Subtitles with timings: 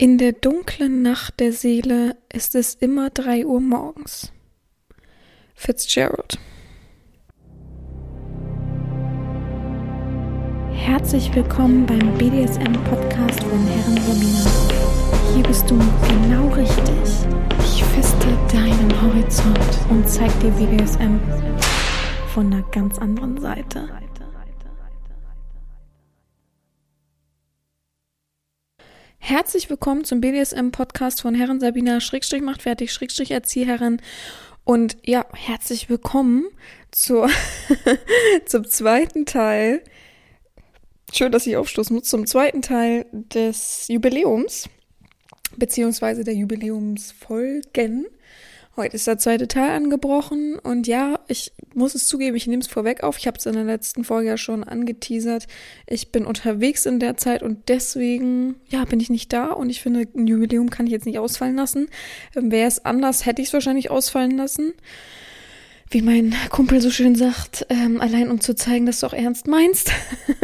[0.00, 4.32] In der dunklen Nacht der Seele ist es immer drei Uhr morgens.
[5.56, 6.38] Fitzgerald.
[10.70, 15.34] Herzlich willkommen beim BDSM-Podcast von Herren Romina.
[15.34, 16.94] Hier bist du genau richtig.
[17.58, 21.18] Ich feste deinen Horizont und zeig dir BDSM
[22.32, 23.88] von einer ganz anderen Seite.
[29.18, 34.00] Herzlich willkommen zum BDSM-Podcast von Herren Sabina Schrägstrich macht fertig, Schrägstrich Erzieherin.
[34.64, 36.46] Und ja, herzlich willkommen
[36.90, 37.28] zur,
[38.46, 39.82] zum zweiten Teil.
[41.12, 44.70] Schön, dass ich aufstoßen muss, zum zweiten Teil des Jubiläums,
[45.56, 48.06] beziehungsweise der Jubiläumsfolgen.
[48.78, 52.68] Heute ist der zweite Teil angebrochen und ja, ich muss es zugeben, ich nehme es
[52.68, 53.18] vorweg auf.
[53.18, 55.48] Ich habe es in der letzten Folge ja schon angeteasert.
[55.88, 59.82] Ich bin unterwegs in der Zeit und deswegen, ja, bin ich nicht da und ich
[59.82, 61.88] finde, ein Jubiläum kann ich jetzt nicht ausfallen lassen.
[62.34, 64.74] Wäre es anders, hätte ich es wahrscheinlich ausfallen lassen
[65.90, 69.46] wie mein Kumpel so schön sagt, ähm, allein um zu zeigen, dass du auch ernst
[69.46, 69.90] meinst.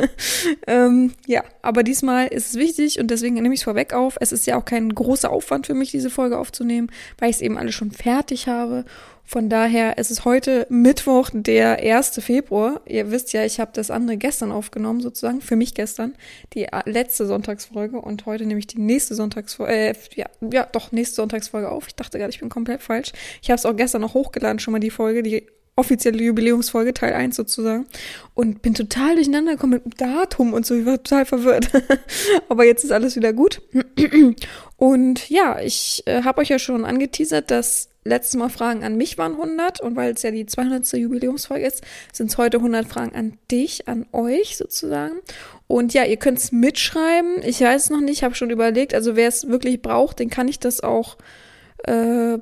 [0.66, 4.16] ähm, ja, aber diesmal ist es wichtig und deswegen nehme ich es vorweg auf.
[4.20, 7.42] Es ist ja auch kein großer Aufwand für mich, diese Folge aufzunehmen, weil ich es
[7.42, 8.84] eben alles schon fertig habe.
[9.26, 12.22] Von daher ist es heute Mittwoch, der 1.
[12.22, 12.82] Februar.
[12.86, 16.14] Ihr wisst ja, ich habe das andere gestern aufgenommen, sozusagen, für mich gestern,
[16.52, 21.16] die letzte Sonntagsfolge und heute nehme ich die nächste Sonntagsfolge, äh, ja, ja, doch, nächste
[21.16, 21.86] Sonntagsfolge auf.
[21.88, 23.12] Ich dachte gerade, ich bin komplett falsch.
[23.42, 27.14] Ich habe es auch gestern noch hochgeladen, schon mal die Folge, die offizielle Jubiläumsfolge, Teil
[27.14, 27.86] 1 sozusagen.
[28.34, 30.74] Und bin total durcheinander gekommen mit Datum und so.
[30.74, 31.70] Ich war total verwirrt.
[32.48, 33.62] Aber jetzt ist alles wieder gut.
[34.76, 39.16] Und ja, ich äh, habe euch ja schon angeteasert, dass letztes Mal Fragen an mich
[39.18, 40.92] waren 100 und weil es ja die 200.
[40.92, 45.20] Jubiläumsfolge ist, sind es heute 100 Fragen an dich, an euch sozusagen.
[45.66, 47.42] Und ja, ihr könnt es mitschreiben.
[47.44, 48.94] Ich weiß es noch nicht, habe schon überlegt.
[48.94, 51.16] Also wer es wirklich braucht, den kann ich das auch
[51.86, 52.38] äh,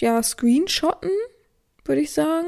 [0.00, 1.10] ja screenshotten
[1.88, 2.46] würde ich sagen.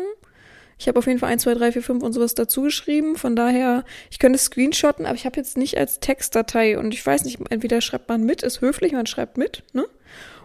[0.79, 3.17] Ich habe auf jeden Fall 1, 2, 3, 4, 5 und sowas dazu geschrieben.
[3.17, 6.79] Von daher, ich könnte screenshotten, aber ich habe jetzt nicht als Textdatei.
[6.79, 9.87] Und ich weiß nicht, entweder schreibt man mit, ist höflich, man schreibt mit, ne?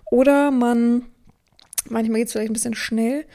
[0.10, 1.06] Oder man,
[1.88, 3.26] manchmal geht es vielleicht ein bisschen schnell.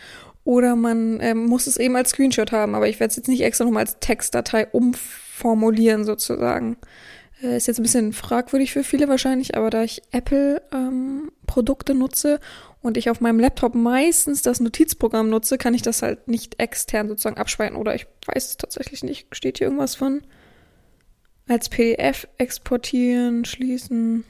[0.43, 3.43] Oder man ähm, muss es eben als Screenshot haben, aber ich werde es jetzt nicht
[3.43, 6.79] extra nochmal als Textdatei umformulieren, sozusagen.
[7.43, 12.41] Äh, ist jetzt ein bisschen fragwürdig für viele wahrscheinlich, aber da ich Apple-Produkte ähm, nutze
[12.89, 17.07] und ich auf meinem Laptop meistens das Notizprogramm nutze, kann ich das halt nicht extern
[17.07, 17.77] sozusagen abspeichern.
[17.77, 19.29] Oder ich weiß es tatsächlich nicht.
[19.31, 20.23] Steht hier irgendwas von
[21.47, 24.25] als PDF exportieren, schließen.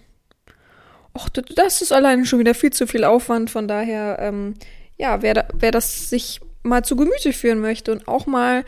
[1.17, 3.49] Och, das ist alleine schon wieder viel zu viel Aufwand.
[3.49, 4.55] Von daher, ähm,
[4.97, 8.65] ja, wer, da, wer das sich mal zu Gemüte führen möchte und auch mal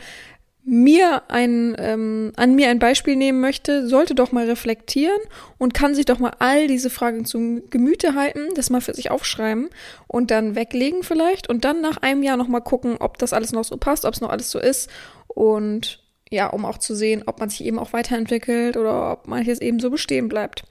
[0.63, 5.19] mir ein, ähm, an mir ein Beispiel nehmen möchte, sollte doch mal reflektieren
[5.57, 9.09] und kann sich doch mal all diese Fragen zum Gemüte halten, das mal für sich
[9.09, 9.69] aufschreiben
[10.07, 13.63] und dann weglegen vielleicht und dann nach einem Jahr nochmal gucken, ob das alles noch
[13.63, 14.89] so passt, ob es noch alles so ist
[15.27, 19.59] und ja, um auch zu sehen, ob man sich eben auch weiterentwickelt oder ob manches
[19.59, 20.63] eben so bestehen bleibt.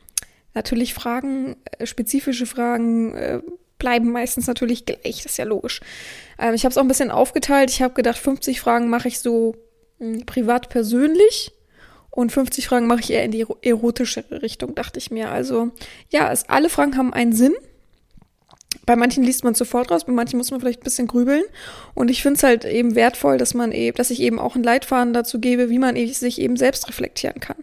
[0.55, 3.41] Natürlich Fragen, äh, spezifische Fragen äh,
[3.79, 5.81] bleiben meistens natürlich gleich, das ist ja logisch.
[6.39, 7.71] Ähm, ich habe es auch ein bisschen aufgeteilt.
[7.71, 9.55] Ich habe gedacht, 50 Fragen mache ich so
[10.27, 11.53] privat persönlich
[12.11, 15.31] und 50 Fragen mache ich eher in die erotische Richtung, dachte ich mir.
[15.31, 15.71] Also
[16.11, 17.55] ja, es, alle Fragen haben einen Sinn.
[18.87, 21.45] Bei manchen liest man sofort raus, bei manchen muss man vielleicht ein bisschen grübeln.
[21.95, 24.65] Und ich finde es halt eben wertvoll, dass man eben, dass ich eben auch einen
[24.65, 27.59] Leitfaden dazu gebe, wie man sich eben selbst reflektieren kann.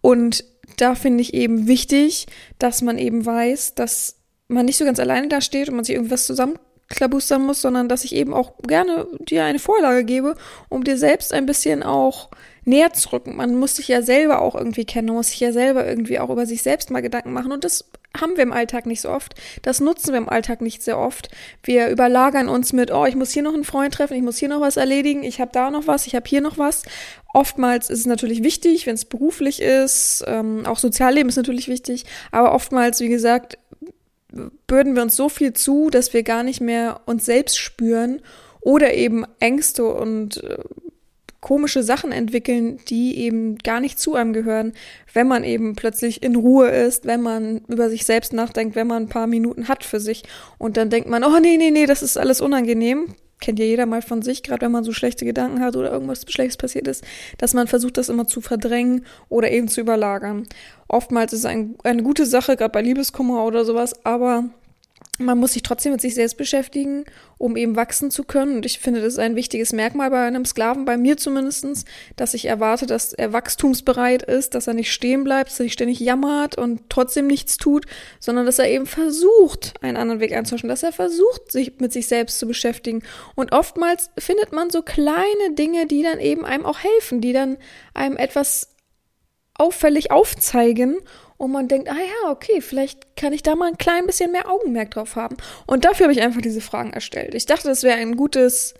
[0.00, 0.44] Und
[0.76, 2.26] da finde ich eben wichtig,
[2.58, 4.16] dass man eben weiß, dass
[4.48, 6.58] man nicht so ganz alleine da steht und man sich irgendwas zusammen
[6.90, 10.34] klabustern muss, sondern dass ich eben auch gerne dir eine Vorlage gebe,
[10.68, 12.28] um dir selbst ein bisschen auch
[12.64, 13.36] näher zu rücken.
[13.36, 16.44] Man muss sich ja selber auch irgendwie kennen, muss sich ja selber irgendwie auch über
[16.46, 19.34] sich selbst mal Gedanken machen und das haben wir im Alltag nicht so oft.
[19.62, 21.30] Das nutzen wir im Alltag nicht sehr oft.
[21.62, 24.48] Wir überlagern uns mit, oh, ich muss hier noch einen Freund treffen, ich muss hier
[24.48, 26.82] noch was erledigen, ich habe da noch was, ich habe hier noch was.
[27.32, 32.04] Oftmals ist es natürlich wichtig, wenn es beruflich ist, ähm, auch Sozialleben ist natürlich wichtig,
[32.32, 33.58] aber oftmals, wie gesagt,
[34.66, 38.20] bürden wir uns so viel zu, dass wir gar nicht mehr uns selbst spüren
[38.60, 40.58] oder eben Ängste und äh,
[41.40, 44.74] komische Sachen entwickeln, die eben gar nicht zu einem gehören,
[45.14, 49.04] wenn man eben plötzlich in Ruhe ist, wenn man über sich selbst nachdenkt, wenn man
[49.04, 50.22] ein paar Minuten hat für sich
[50.58, 53.86] und dann denkt man, oh nee, nee, nee, das ist alles unangenehm kennt ja jeder
[53.86, 57.04] mal von sich, gerade wenn man so schlechte Gedanken hat oder irgendwas Schlechtes passiert ist,
[57.38, 60.46] dass man versucht, das immer zu verdrängen oder eben zu überlagern.
[60.88, 64.44] Oftmals ist es ein, eine gute Sache, gerade bei Liebeskummer oder sowas, aber
[65.20, 67.04] man muss sich trotzdem mit sich selbst beschäftigen,
[67.38, 68.56] um eben wachsen zu können.
[68.56, 71.84] Und ich finde, das ist ein wichtiges Merkmal bei einem Sklaven, bei mir zumindestens,
[72.16, 75.74] dass ich erwarte, dass er wachstumsbereit ist, dass er nicht stehen bleibt, dass er nicht
[75.74, 77.86] ständig jammert und trotzdem nichts tut,
[78.18, 82.06] sondern dass er eben versucht, einen anderen Weg einzuschlagen, dass er versucht, sich mit sich
[82.06, 83.02] selbst zu beschäftigen.
[83.34, 87.58] Und oftmals findet man so kleine Dinge, die dann eben einem auch helfen, die dann
[87.94, 88.74] einem etwas
[89.54, 90.96] auffällig aufzeigen
[91.40, 94.50] und man denkt, ah ja, okay, vielleicht kann ich da mal ein klein bisschen mehr
[94.50, 95.38] Augenmerk drauf haben.
[95.66, 97.34] Und dafür habe ich einfach diese Fragen erstellt.
[97.34, 98.74] Ich dachte, das wäre ein gutes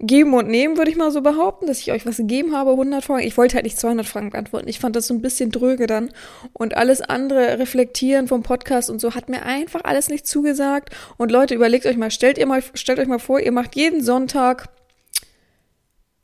[0.00, 3.02] Geben und Nehmen, würde ich mal so behaupten, dass ich euch was gegeben habe, 100
[3.02, 3.26] Fragen.
[3.26, 4.68] Ich wollte halt nicht 200 Fragen beantworten.
[4.68, 6.10] Ich fand das so ein bisschen dröge dann.
[6.52, 10.94] Und alles andere reflektieren vom Podcast und so hat mir einfach alles nicht zugesagt.
[11.16, 14.02] Und Leute, überlegt euch mal, stellt ihr mal, stellt euch mal vor, ihr macht jeden
[14.02, 14.68] Sonntag,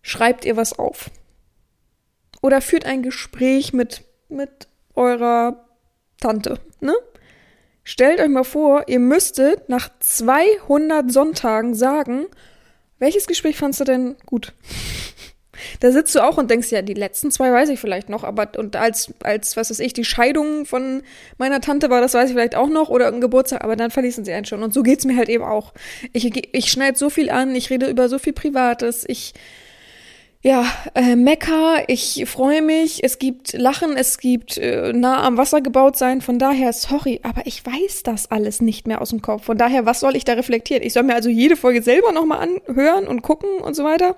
[0.03, 1.11] schreibt ihr was auf.
[2.43, 5.70] Oder führt ein Gespräch mit, mit eurer
[6.21, 6.95] Tante, ne?
[7.83, 12.27] Stellt euch mal vor, ihr müsstet nach 200 Sonntagen sagen,
[12.99, 14.53] welches Gespräch fandst du denn gut?
[15.81, 18.49] Da sitzt du auch und denkst, ja, die letzten zwei weiß ich vielleicht noch, aber
[18.59, 21.03] und als, als, was weiß ich, die Scheidung von
[21.39, 24.25] meiner Tante war, das weiß ich vielleicht auch noch, oder ein Geburtstag, aber dann verließen
[24.25, 24.63] sie einen schon.
[24.63, 25.73] Und so geht's mir halt eben auch.
[26.13, 29.35] Ich, ich schneide so viel an, ich rede über so viel Privates, ich
[30.43, 30.65] ja,
[30.95, 35.97] äh, Mekka, ich freue mich, es gibt Lachen, es gibt äh, nah am Wasser gebaut
[35.99, 39.45] sein, von daher, sorry, aber ich weiß das alles nicht mehr aus dem Kopf.
[39.45, 40.83] Von daher, was soll ich da reflektieren?
[40.83, 44.17] Ich soll mir also jede Folge selber nochmal anhören und gucken und so weiter.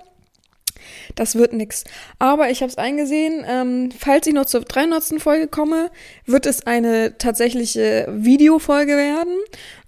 [1.15, 1.83] Das wird nix.
[2.19, 5.21] Aber ich habe es eingesehen, ähm, falls ich noch zur 300.
[5.21, 5.91] Folge komme,
[6.25, 9.37] wird es eine tatsächliche Videofolge werden.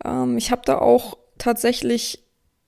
[0.04, 2.25] Ähm, ich habe da auch tatsächlich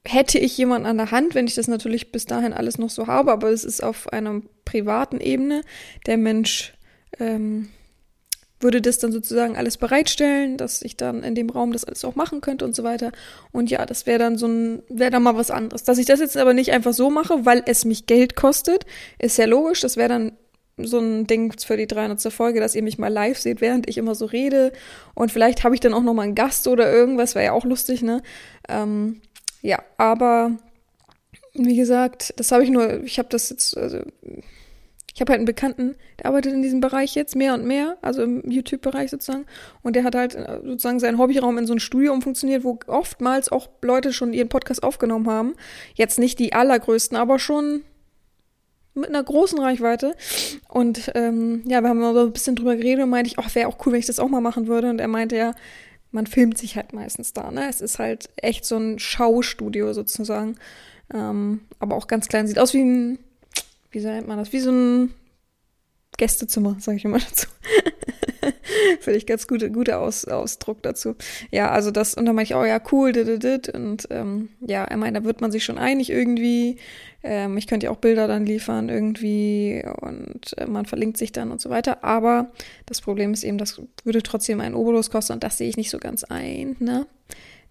[0.07, 3.07] hätte ich jemanden an der Hand, wenn ich das natürlich bis dahin alles noch so
[3.07, 5.61] habe, aber es ist auf einer privaten Ebene.
[6.05, 6.73] Der Mensch
[7.19, 7.69] ähm,
[8.59, 12.15] würde das dann sozusagen alles bereitstellen, dass ich dann in dem Raum das alles auch
[12.15, 13.11] machen könnte und so weiter.
[13.51, 15.83] Und ja, das wäre dann so ein, wäre dann mal was anderes.
[15.83, 18.85] Dass ich das jetzt aber nicht einfach so mache, weil es mich Geld kostet,
[19.19, 19.81] ist ja logisch.
[19.81, 20.31] Das wäre dann
[20.77, 22.31] so ein Ding für die 300.
[22.31, 24.71] Folge, dass ihr mich mal live seht, während ich immer so rede.
[25.15, 27.65] Und vielleicht habe ich dann auch noch mal einen Gast oder irgendwas, wäre ja auch
[27.65, 28.21] lustig, ne?
[28.69, 29.21] Ähm,
[29.61, 30.51] ja, aber
[31.53, 33.99] wie gesagt, das habe ich nur, ich habe das jetzt, also
[35.17, 38.21] ich habe halt einen Bekannten, der arbeitet in diesem Bereich jetzt mehr und mehr, also
[38.21, 39.47] im YouTube-Bereich sozusagen.
[39.81, 43.51] Und der hat halt äh, sozusagen seinen Hobbyraum in so ein Studio umfunktioniert, wo oftmals
[43.51, 45.55] auch Leute schon ihren Podcast aufgenommen haben.
[45.95, 47.81] Jetzt nicht die allergrößten, aber schon
[48.93, 50.15] mit einer großen Reichweite.
[50.67, 53.69] Und ähm, ja, wir haben so ein bisschen drüber geredet und meinte ich, ach, wäre
[53.69, 54.91] auch cool, wenn ich das auch mal machen würde.
[54.91, 55.55] Und er meinte ja,
[56.17, 57.69] man filmt sich halt meistens da, ne?
[57.69, 60.57] Es ist halt echt so ein Schaustudio sozusagen.
[61.13, 62.47] Ähm, aber auch ganz klein.
[62.47, 63.19] Sieht aus wie ein,
[63.91, 64.51] wie nennt man das?
[64.51, 65.13] Wie so ein
[66.17, 67.47] Gästezimmer, sage ich immer dazu.
[68.99, 71.15] Finde ich ganz gute, guter Aus, Ausdruck dazu.
[71.51, 74.83] Ja, also das, und dann meinte ich, oh ja, cool, dit, dit, und ähm, ja,
[74.83, 76.77] er meint, da wird man sich schon einig irgendwie.
[77.23, 81.51] Ähm, ich könnte ja auch Bilder dann liefern irgendwie und äh, man verlinkt sich dann
[81.51, 82.03] und so weiter.
[82.03, 82.51] Aber
[82.85, 85.89] das Problem ist eben, das würde trotzdem einen Obolus kosten und das sehe ich nicht
[85.89, 87.07] so ganz ein, ne?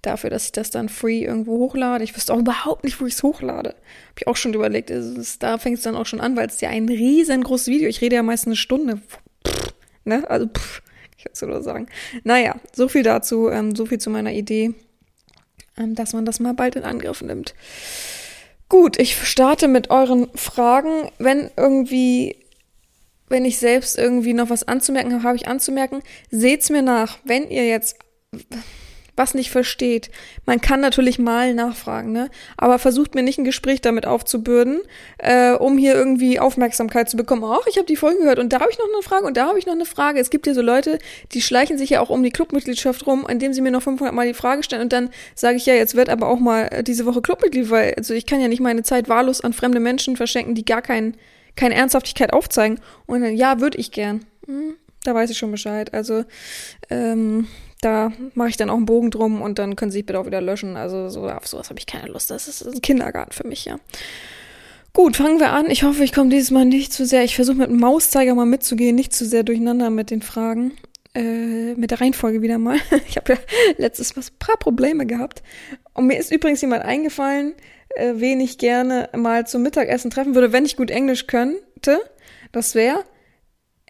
[0.03, 2.05] Dafür, dass ich das dann free irgendwo hochlade.
[2.05, 3.71] Ich wüsste auch überhaupt nicht, wo ich es hochlade.
[3.71, 4.91] Habe ich auch schon überlegt.
[4.91, 7.89] Ist, da fängt es dann auch schon an, weil es ja ein riesengroßes Video.
[7.89, 8.99] Ich rede ja meist eine Stunde.
[8.99, 9.19] Pff,
[10.07, 10.29] ne?
[10.29, 10.83] Also, pff,
[11.17, 11.89] ich kann es nur sagen.
[12.25, 14.75] Naja, so viel dazu, ähm, so viel zu meiner Idee,
[15.77, 17.55] ähm, dass man das mal bald in Angriff nimmt.
[18.69, 21.11] Gut, ich starte mit euren Fragen.
[21.19, 22.37] Wenn irgendwie,
[23.29, 26.03] wenn ich selbst irgendwie noch was anzumerken habe, habe ich anzumerken.
[26.31, 27.97] Seht's mir nach, wenn ihr jetzt
[29.17, 30.11] was nicht versteht.
[30.45, 32.31] Man kann natürlich mal nachfragen, ne?
[32.57, 34.81] Aber versucht mir nicht ein Gespräch damit aufzubürden,
[35.19, 37.43] äh, um hier irgendwie Aufmerksamkeit zu bekommen.
[37.45, 39.47] Ach, ich habe die Folge gehört und da habe ich noch eine Frage und da
[39.47, 40.21] habe ich noch eine Frage.
[40.21, 40.99] Es gibt ja so Leute,
[41.33, 44.27] die schleichen sich ja auch um die Clubmitgliedschaft rum, indem sie mir noch 500 Mal
[44.27, 47.23] die Frage stellen und dann sage ich ja, jetzt wird aber auch mal diese Woche
[47.23, 50.65] Clubmitglied, weil also ich kann ja nicht meine Zeit wahllos an fremde Menschen verschenken, die
[50.65, 51.17] gar kein,
[51.57, 52.81] keine Ernsthaftigkeit aufzeigen.
[53.07, 54.25] Und dann, ja, würde ich gern.
[54.47, 54.75] Hm,
[55.07, 55.95] da weiß ich schon Bescheid.
[55.95, 56.25] Also,
[56.91, 57.47] ähm,
[57.81, 60.27] da mache ich dann auch einen Bogen drum und dann können Sie sich bitte auch
[60.27, 60.77] wieder löschen.
[60.77, 62.31] Also so, auf sowas habe ich keine Lust.
[62.31, 63.79] Das ist ein Kindergarten für mich, ja.
[64.93, 65.71] Gut, fangen wir an.
[65.71, 67.23] Ich hoffe, ich komme dieses Mal nicht zu sehr.
[67.23, 70.73] Ich versuche mit dem Mauszeiger mal mitzugehen, nicht zu sehr durcheinander mit den Fragen.
[71.15, 72.79] Äh, mit der Reihenfolge wieder mal.
[73.09, 73.39] Ich habe ja
[73.77, 75.43] letztes was paar Probleme gehabt.
[75.93, 77.55] Und mir ist übrigens jemand eingefallen,
[77.95, 82.01] äh, wen ich gerne mal zum Mittagessen treffen würde, wenn ich gut Englisch könnte.
[82.53, 83.05] Das wäre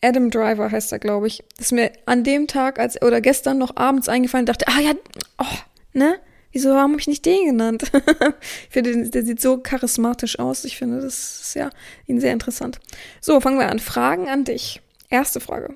[0.03, 1.43] Adam Driver heißt er, glaube ich.
[1.57, 4.93] Das ist mir an dem Tag als oder gestern noch abends eingefallen, dachte, ah ja,
[5.38, 5.59] oh,
[5.93, 6.19] ne?
[6.53, 7.91] Wieso habe ich nicht den genannt?
[7.93, 10.65] ich finde, der sieht so charismatisch aus.
[10.65, 11.69] Ich finde, das ist ja
[12.07, 12.79] ihn sehr interessant.
[13.21, 13.79] So, fangen wir an.
[13.79, 14.81] Fragen an dich.
[15.11, 15.75] Erste Frage.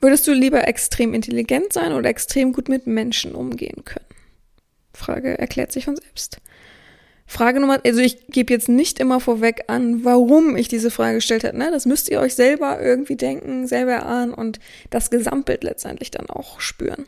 [0.00, 4.06] Würdest du lieber extrem intelligent sein oder extrem gut mit Menschen umgehen können?
[4.92, 6.38] Frage erklärt sich von selbst.
[7.26, 11.44] Frage Nummer, also ich gebe jetzt nicht immer vorweg an, warum ich diese Frage gestellt
[11.44, 11.56] habe.
[11.56, 11.70] Ne?
[11.70, 16.60] Das müsst ihr euch selber irgendwie denken, selber erahnen und das Gesamtbild letztendlich dann auch
[16.60, 17.06] spüren.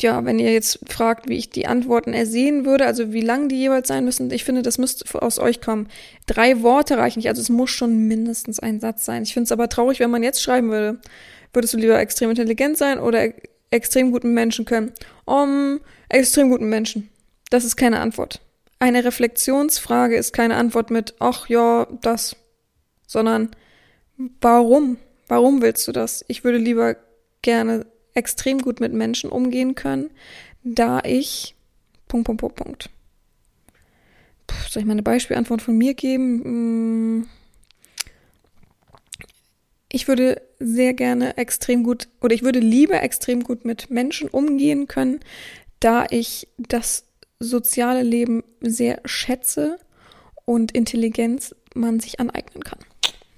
[0.00, 3.56] Ja, wenn ihr jetzt fragt, wie ich die Antworten ersehen würde, also wie lang die
[3.56, 5.88] jeweils sein müssen, ich finde, das müsste aus euch kommen.
[6.26, 9.22] Drei Worte reichen nicht, also es muss schon mindestens ein Satz sein.
[9.22, 10.98] Ich finde es aber traurig, wenn man jetzt schreiben würde.
[11.52, 13.28] Würdest du lieber extrem intelligent sein oder
[13.70, 14.92] extrem guten Menschen können?
[15.26, 17.08] Um, extrem guten Menschen.
[17.50, 18.40] Das ist keine Antwort.
[18.84, 22.36] Eine Reflexionsfrage ist keine Antwort mit, ach ja, das,
[23.06, 23.48] sondern
[24.42, 24.98] warum?
[25.26, 26.22] Warum willst du das?
[26.28, 26.94] Ich würde lieber
[27.40, 30.10] gerne extrem gut mit Menschen umgehen können,
[30.64, 31.54] da ich
[32.08, 32.90] Punkt, Punkt, Punkt, Punkt.
[34.46, 36.44] Puh, soll ich mal eine Beispielantwort von mir geben?
[36.44, 37.28] Hm.
[39.88, 44.88] Ich würde sehr gerne extrem gut oder ich würde lieber extrem gut mit Menschen umgehen
[44.88, 45.20] können,
[45.80, 47.03] da ich das
[47.40, 49.78] soziale Leben sehr schätze
[50.44, 52.78] und Intelligenz man sich aneignen kann.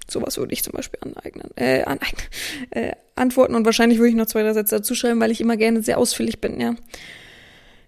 [0.09, 2.27] Sowas würde ich zum Beispiel aneignen, äh, aneignen,
[2.71, 5.57] äh, antworten und wahrscheinlich würde ich noch zwei, drei Sätze dazu schreiben, weil ich immer
[5.57, 6.75] gerne sehr ausführlich bin, ja.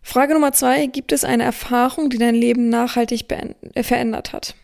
[0.02, 4.56] Frage Nummer zwei, gibt es eine Erfahrung, die dein Leben nachhaltig äh, verändert hat?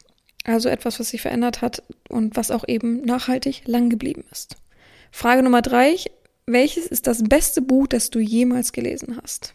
[0.44, 4.58] Also etwas, was sich verändert hat und was auch eben nachhaltig lang geblieben ist.
[5.12, 5.96] Frage Nummer drei,
[6.46, 9.54] welches ist das beste Buch, das du jemals gelesen hast?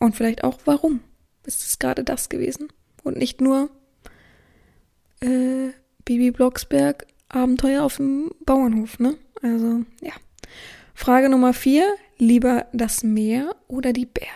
[0.00, 1.00] Und vielleicht auch, warum
[1.44, 2.72] ist es gerade das gewesen?
[3.04, 3.70] Und nicht nur
[5.20, 5.68] äh,
[6.04, 9.16] Bibi Blocksberg Abenteuer auf dem Bauernhof, ne?
[9.40, 10.12] Also, ja.
[10.94, 11.86] Frage Nummer vier,
[12.18, 14.30] lieber das Meer oder die Berge?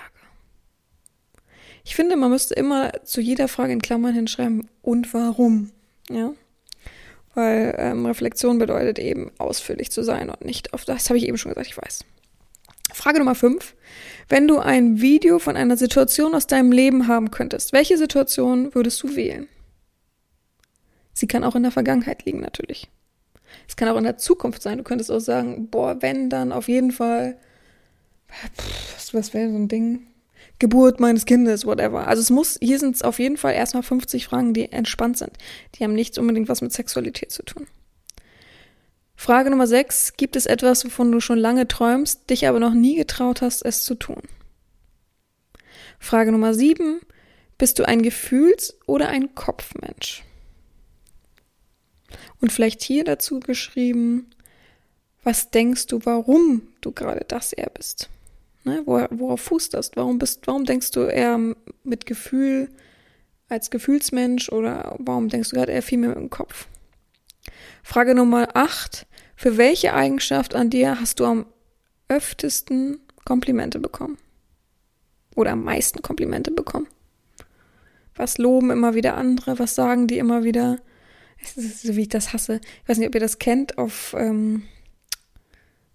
[1.85, 5.73] Ich finde, man müsste immer zu jeder Frage in Klammern hinschreiben, und warum,
[6.09, 6.33] ja?
[7.35, 11.37] Weil ähm, Reflexion bedeutet eben, ausführlich zu sein und nicht auf das, habe ich eben
[11.37, 12.05] schon gesagt, ich weiß.
[12.95, 13.75] Frage Nummer 5.
[14.29, 19.03] Wenn du ein Video von einer Situation aus deinem Leben haben könntest, welche Situation würdest
[19.03, 19.49] du wählen?
[21.13, 22.89] Sie kann auch in der Vergangenheit liegen, natürlich.
[23.69, 24.79] Es kann auch in der Zukunft sein.
[24.79, 27.37] Du könntest auch sagen, boah, wenn, dann auf jeden Fall,
[28.57, 30.07] pff, was wäre so ein Ding?
[30.61, 32.07] Geburt meines Kindes, whatever.
[32.07, 35.33] Also es muss, hier sind es auf jeden Fall erstmal 50 Fragen, die entspannt sind.
[35.75, 37.67] Die haben nichts unbedingt was mit Sexualität zu tun.
[39.17, 40.17] Frage Nummer 6.
[40.17, 43.85] Gibt es etwas, wovon du schon lange träumst, dich aber noch nie getraut hast, es
[43.85, 44.23] zu tun?
[45.99, 47.01] Frage Nummer 7.
[47.57, 50.25] Bist du ein Gefühls- oder ein Kopfmensch?
[52.41, 54.31] Und vielleicht hier dazu geschrieben,
[55.23, 58.11] was denkst du, warum du gerade das eher bist?
[58.65, 58.83] Ne?
[58.85, 59.93] worauf fußt das?
[59.95, 61.39] Warum bist, warum denkst du eher
[61.85, 62.71] mit Gefühl
[63.49, 66.67] als Gefühlsmensch oder warum denkst du gerade eher viel mehr mit dem Kopf?
[67.87, 69.07] Frage Nummer 8.
[69.37, 71.47] Für welche Eigenschaft an dir hast du am
[72.09, 74.17] öftesten Komplimente bekommen?
[75.37, 76.89] Oder am meisten Komplimente bekommen?
[78.17, 79.59] Was loben immer wieder andere?
[79.59, 80.79] Was sagen die immer wieder?
[81.55, 82.61] so wie ich das hasse.
[82.83, 84.63] Ich weiß nicht, ob ihr das kennt auf ähm,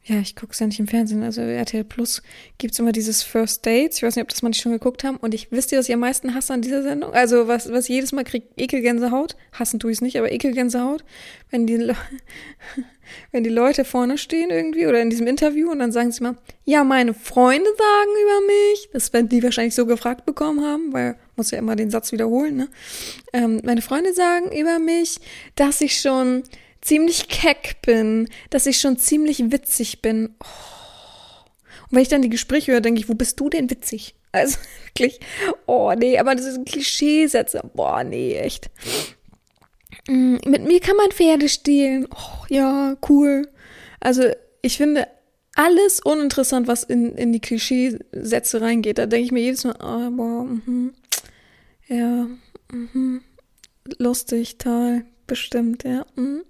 [0.10, 2.24] ja, ich gucke es ja nicht im Fernsehen, also RTL Plus
[2.58, 3.98] gibt es immer dieses First Dates.
[3.98, 5.18] Ich weiß nicht, ob das manche schon geguckt haben.
[5.18, 7.14] Und ich wisst ihr, was ich am meisten hasse an dieser Sendung?
[7.14, 9.36] Also was, was jedes Mal kriegt, Ekelgänsehaut.
[9.52, 11.04] Hassen tue ich es nicht, aber Ekelgänsehaut.
[11.52, 11.96] Wenn die, Le
[13.32, 16.38] wenn die Leute vorne stehen irgendwie oder in diesem Interview und dann sagen sie mal,
[16.66, 18.90] ja, meine Freunde sagen über mich.
[18.92, 22.58] Das werden die wahrscheinlich so gefragt bekommen haben, weil muss ja immer den Satz wiederholen,
[22.58, 22.68] ne?
[23.32, 25.20] Ähm, meine Freunde sagen über mich,
[25.56, 26.44] dass ich schon
[26.82, 30.36] ziemlich keck bin, dass ich schon ziemlich witzig bin.
[30.44, 30.80] Oh.
[31.90, 34.16] Und wenn ich dann die Gespräche höre, denke ich, wo bist du denn witzig?
[34.32, 35.20] Also wirklich,
[35.66, 37.64] oh nee, aber das sind Klischeesätze.
[37.74, 38.70] Boah, nee, echt.
[40.08, 42.08] Mm, mit mir kann man Pferde stehlen.
[42.14, 43.50] Oh, ja, cool.
[44.00, 44.26] Also
[44.62, 45.08] ich finde
[45.56, 49.00] alles uninteressant, was in, in die Klischeesätze reingeht.
[49.00, 50.94] Da denke ich mir jedes Mal, oh, boah, mhm.
[51.88, 52.28] ja,
[52.72, 53.22] mhm.
[53.98, 56.06] lustig, toll, bestimmt, ja.
[56.16, 56.44] Mhm.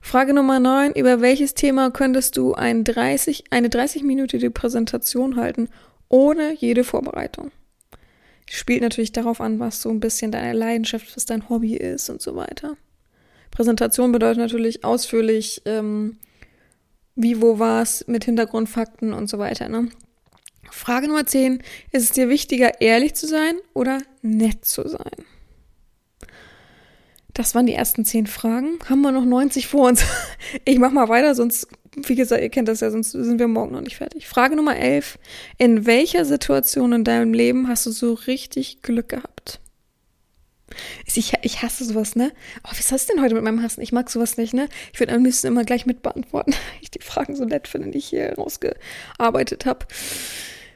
[0.00, 0.92] Frage Nummer 9.
[0.92, 5.68] Über welches Thema könntest du ein 30, eine 30-minütige Präsentation halten,
[6.08, 7.50] ohne jede Vorbereitung?
[8.48, 12.22] Spielt natürlich darauf an, was so ein bisschen deine Leidenschaft, was dein Hobby ist und
[12.22, 12.76] so weiter.
[13.50, 16.18] Präsentation bedeutet natürlich ausführlich, ähm,
[17.16, 19.68] wie, wo, was, mit Hintergrundfakten und so weiter.
[19.68, 19.88] Ne?
[20.70, 21.62] Frage Nummer 10.
[21.90, 25.24] Ist es dir wichtiger, ehrlich zu sein oder nett zu sein?
[27.36, 28.78] Das waren die ersten zehn Fragen.
[28.88, 30.02] Haben wir noch 90 vor uns?
[30.64, 33.72] Ich mach mal weiter, sonst, wie gesagt, ihr kennt das ja, sonst sind wir morgen
[33.72, 34.26] noch nicht fertig.
[34.26, 35.18] Frage Nummer 11.
[35.58, 39.60] In welcher Situation in deinem Leben hast du so richtig Glück gehabt?
[41.04, 42.32] Ich, ich hasse sowas, ne?
[42.64, 43.82] Oh, was hast du denn heute mit meinem Hassen?
[43.82, 44.68] Ich mag sowas nicht, ne?
[44.92, 47.90] Ich würde am liebsten immer gleich mit beantworten, weil ich die Fragen so nett finde,
[47.90, 49.86] die ich hier rausgearbeitet habe.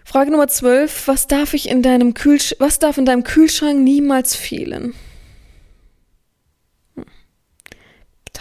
[0.05, 1.09] Frage Nummer 12.
[1.09, 4.95] Was darf ich in deinem Kühlsch was darf in deinem Kühlschrank niemals fehlen?
[6.97, 7.05] Hm.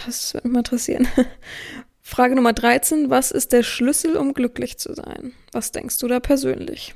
[0.06, 1.08] Das würde mich mal interessieren.
[2.02, 3.10] Frage Nummer 13.
[3.10, 5.32] Was ist der Schlüssel, um glücklich zu sein?
[5.52, 6.94] Was denkst du da persönlich?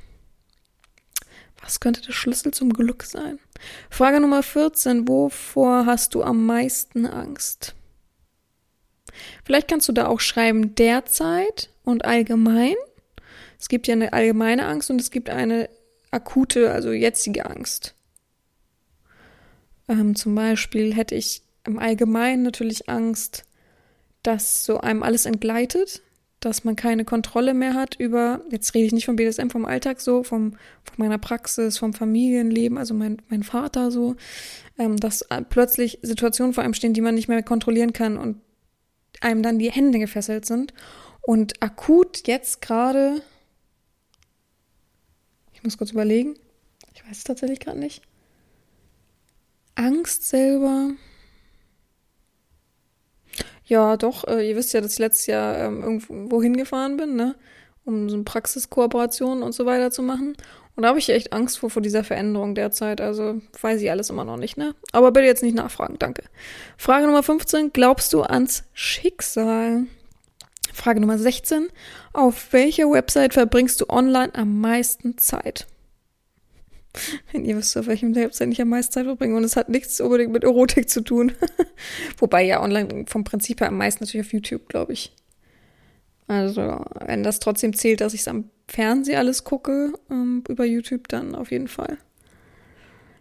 [1.61, 3.39] Was könnte der Schlüssel zum Glück sein?
[3.89, 5.07] Frage Nummer 14.
[5.07, 7.75] Wovor hast du am meisten Angst?
[9.45, 12.75] Vielleicht kannst du da auch schreiben derzeit und allgemein.
[13.59, 15.69] Es gibt ja eine allgemeine Angst und es gibt eine
[16.11, 17.95] akute, also jetzige Angst.
[19.87, 23.45] Ähm, zum Beispiel hätte ich im Allgemeinen natürlich Angst,
[24.23, 26.01] dass so einem alles entgleitet,
[26.39, 29.99] dass man keine Kontrolle mehr hat über, jetzt rede ich nicht vom BDSM, vom Alltag
[30.01, 30.51] so, vom,
[30.83, 34.15] von meiner Praxis, vom Familienleben, also mein, mein Vater so,
[34.77, 38.41] ähm, dass plötzlich Situationen vor einem stehen, die man nicht mehr kontrollieren kann und
[39.21, 40.73] einem dann die Hände gefesselt sind.
[41.21, 43.21] Und akut jetzt gerade,
[45.53, 46.35] ich muss kurz überlegen,
[46.93, 48.03] ich weiß es tatsächlich gerade nicht.
[49.73, 50.91] Angst selber.
[53.65, 57.35] Ja, doch, äh, ihr wisst ja, dass ich letztes Jahr ähm, irgendwo hingefahren bin, ne?
[57.83, 60.35] Um so eine Praxiskooperation und so weiter zu machen.
[60.75, 62.99] Und da habe ich echt Angst vor, vor dieser Veränderung derzeit.
[62.99, 64.75] Also weiß ich alles immer noch nicht, ne?
[64.91, 66.23] Aber bitte jetzt nicht nachfragen, danke.
[66.77, 67.71] Frage Nummer 15.
[67.73, 69.85] Glaubst du ans Schicksal?
[70.73, 71.69] Frage Nummer 16.
[72.13, 75.67] Auf welcher Website verbringst du online am meisten Zeit?
[77.31, 79.35] Wenn ihr wisst, auf welchem Website ich am meisten Zeit verbringe.
[79.35, 81.33] Und es hat nichts unbedingt mit Erotik zu tun.
[82.17, 85.13] Wobei ja online vom Prinzip her am meisten natürlich auf YouTube, glaube ich.
[86.27, 91.07] Also, wenn das trotzdem zählt, dass ich es am Fernsehen alles gucke, ähm, über YouTube,
[91.07, 91.97] dann auf jeden Fall.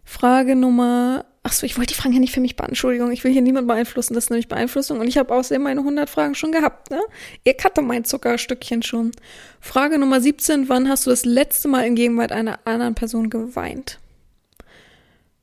[0.05, 1.25] Frage Nummer.
[1.43, 2.73] Achso, ich wollte die Fragen ja nicht für mich beantworten.
[2.73, 4.15] Entschuldigung, ich will hier niemand beeinflussen.
[4.15, 5.01] Das ist nämlich Beeinflussung.
[5.01, 7.03] Und ich habe außerdem meine 100 Fragen schon gehabt, ne?
[7.45, 9.13] Ihr hatte mein Zuckerstückchen schon.
[9.61, 10.69] Frage Nummer 17.
[10.69, 13.99] Wann hast du das letzte Mal in Gegenwart einer anderen Person geweint?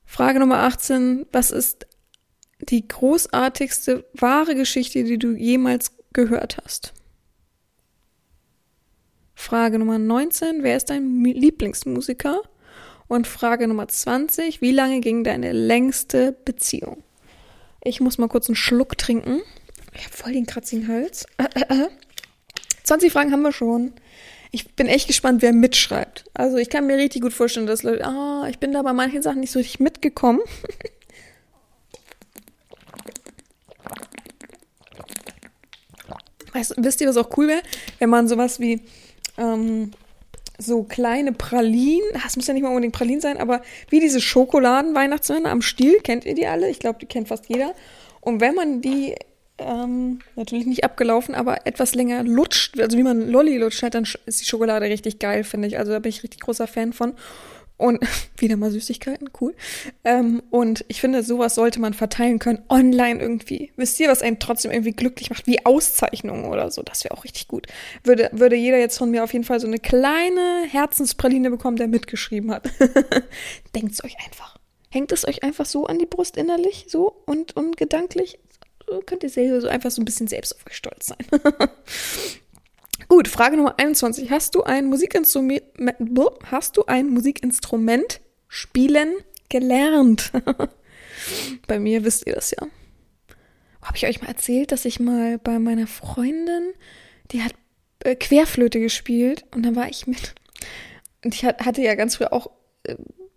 [0.05, 1.27] Frage Nummer 18.
[1.31, 1.85] Was ist
[2.59, 6.93] die großartigste wahre Geschichte, die du jemals gehört hast?
[9.35, 10.61] Frage Nummer 19.
[10.61, 12.41] Wer ist dein Lieblingsmusiker?
[13.11, 14.61] Und Frage Nummer 20.
[14.61, 17.03] Wie lange ging deine längste Beziehung?
[17.83, 19.41] Ich muss mal kurz einen Schluck trinken.
[19.93, 21.25] Ich habe voll den kratzigen Hals.
[22.83, 23.91] 20 Fragen haben wir schon.
[24.51, 26.23] Ich bin echt gespannt, wer mitschreibt.
[26.33, 29.21] Also ich kann mir richtig gut vorstellen, dass Leute, ah, ich bin da bei manchen
[29.21, 30.39] Sachen nicht so richtig mitgekommen.
[36.53, 37.61] weißt, wisst ihr, was auch cool wäre?
[37.99, 38.83] Wenn man sowas wie
[39.37, 39.91] ähm,
[40.61, 45.49] so kleine Pralinen, das muss ja nicht mal unbedingt Pralinen sein, aber wie diese Schokoladen-Weihnachtsmänner
[45.49, 46.69] am Stiel, kennt ihr die alle?
[46.69, 47.73] Ich glaube, die kennt fast jeder.
[48.21, 49.15] Und wenn man die
[49.57, 54.07] ähm, natürlich nicht abgelaufen, aber etwas länger lutscht, also wie man Lolli lutscht, halt, dann
[54.25, 55.77] ist die Schokolade richtig geil, finde ich.
[55.77, 57.13] Also da bin ich richtig großer Fan von.
[57.81, 57.99] Und
[58.37, 59.55] wieder mal Süßigkeiten, cool.
[60.03, 63.71] Ähm, und ich finde, sowas sollte man verteilen können, online irgendwie.
[63.75, 66.83] Wisst ihr, was einen trotzdem irgendwie glücklich macht, wie Auszeichnungen oder so?
[66.83, 67.65] Das wäre auch richtig gut.
[68.03, 71.87] Würde, würde jeder jetzt von mir auf jeden Fall so eine kleine Herzenspraline bekommen, der
[71.87, 72.69] mitgeschrieben hat.
[73.75, 74.57] Denkt's euch einfach.
[74.89, 78.37] Hängt es euch einfach so an die Brust innerlich, so und, und gedanklich?
[78.87, 81.25] So könnt ihr selber so einfach so ein bisschen selbst auf euch stolz sein.
[83.07, 84.31] Gut, Frage Nummer 21.
[84.31, 85.63] Hast du ein Musikinstrument,
[86.45, 89.13] hast du ein Musikinstrument spielen
[89.49, 90.31] gelernt?
[91.67, 92.67] bei mir wisst ihr das ja.
[93.81, 96.73] Habe ich euch mal erzählt, dass ich mal bei meiner Freundin,
[97.31, 97.53] die hat
[97.99, 100.35] äh, Querflöte gespielt und dann war ich mit.
[101.23, 102.51] Und ich hatte ja ganz früh auch,
[102.83, 102.95] äh,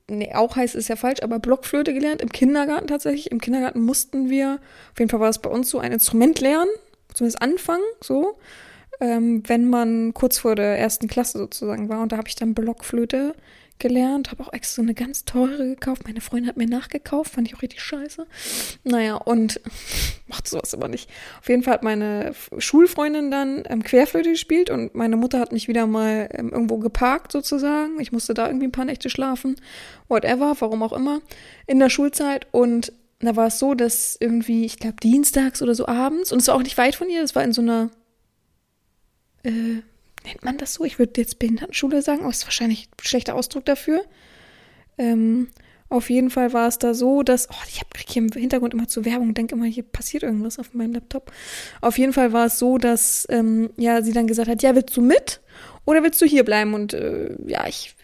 [0.08, 3.30] nee, auch heißt es ja falsch, aber Blockflöte gelernt im Kindergarten tatsächlich.
[3.30, 4.60] Im Kindergarten mussten wir,
[4.92, 6.70] auf jeden Fall war es bei uns so, ein Instrument lernen,
[7.14, 8.38] zumindest anfangen, so
[9.04, 12.00] ähm, wenn man kurz vor der ersten Klasse sozusagen war.
[12.02, 13.34] Und da habe ich dann Blockflöte
[13.78, 16.04] gelernt, habe auch extra so eine ganz teure gekauft.
[16.06, 18.26] Meine Freundin hat mir nachgekauft, fand ich auch richtig scheiße.
[18.84, 19.60] Naja, und
[20.26, 21.10] macht sowas aber nicht.
[21.40, 25.68] Auf jeden Fall hat meine Schulfreundin dann ähm, Querflöte gespielt und meine Mutter hat mich
[25.68, 28.00] wieder mal ähm, irgendwo geparkt sozusagen.
[28.00, 29.56] Ich musste da irgendwie ein paar Nächte schlafen,
[30.08, 31.20] whatever, warum auch immer,
[31.66, 32.46] in der Schulzeit.
[32.52, 36.48] Und da war es so, dass irgendwie, ich glaube, dienstags oder so abends, und es
[36.48, 37.90] war auch nicht weit von ihr, es war in so einer
[39.44, 39.82] äh,
[40.24, 40.84] nennt man das so?
[40.84, 44.04] Ich würde jetzt Behindertenschule sagen, aber ist wahrscheinlich ein schlechter Ausdruck dafür.
[44.98, 45.48] Ähm,
[45.88, 48.88] auf jeden Fall war es da so, dass, oh, ich habe hier im Hintergrund immer
[48.88, 51.30] zur Werbung, denke immer, hier passiert irgendwas auf meinem Laptop.
[51.80, 54.96] Auf jeden Fall war es so, dass ähm, ja sie dann gesagt hat, ja, willst
[54.96, 55.40] du mit
[55.84, 56.74] oder willst du hier bleiben?
[56.74, 57.94] Und äh, ja, ich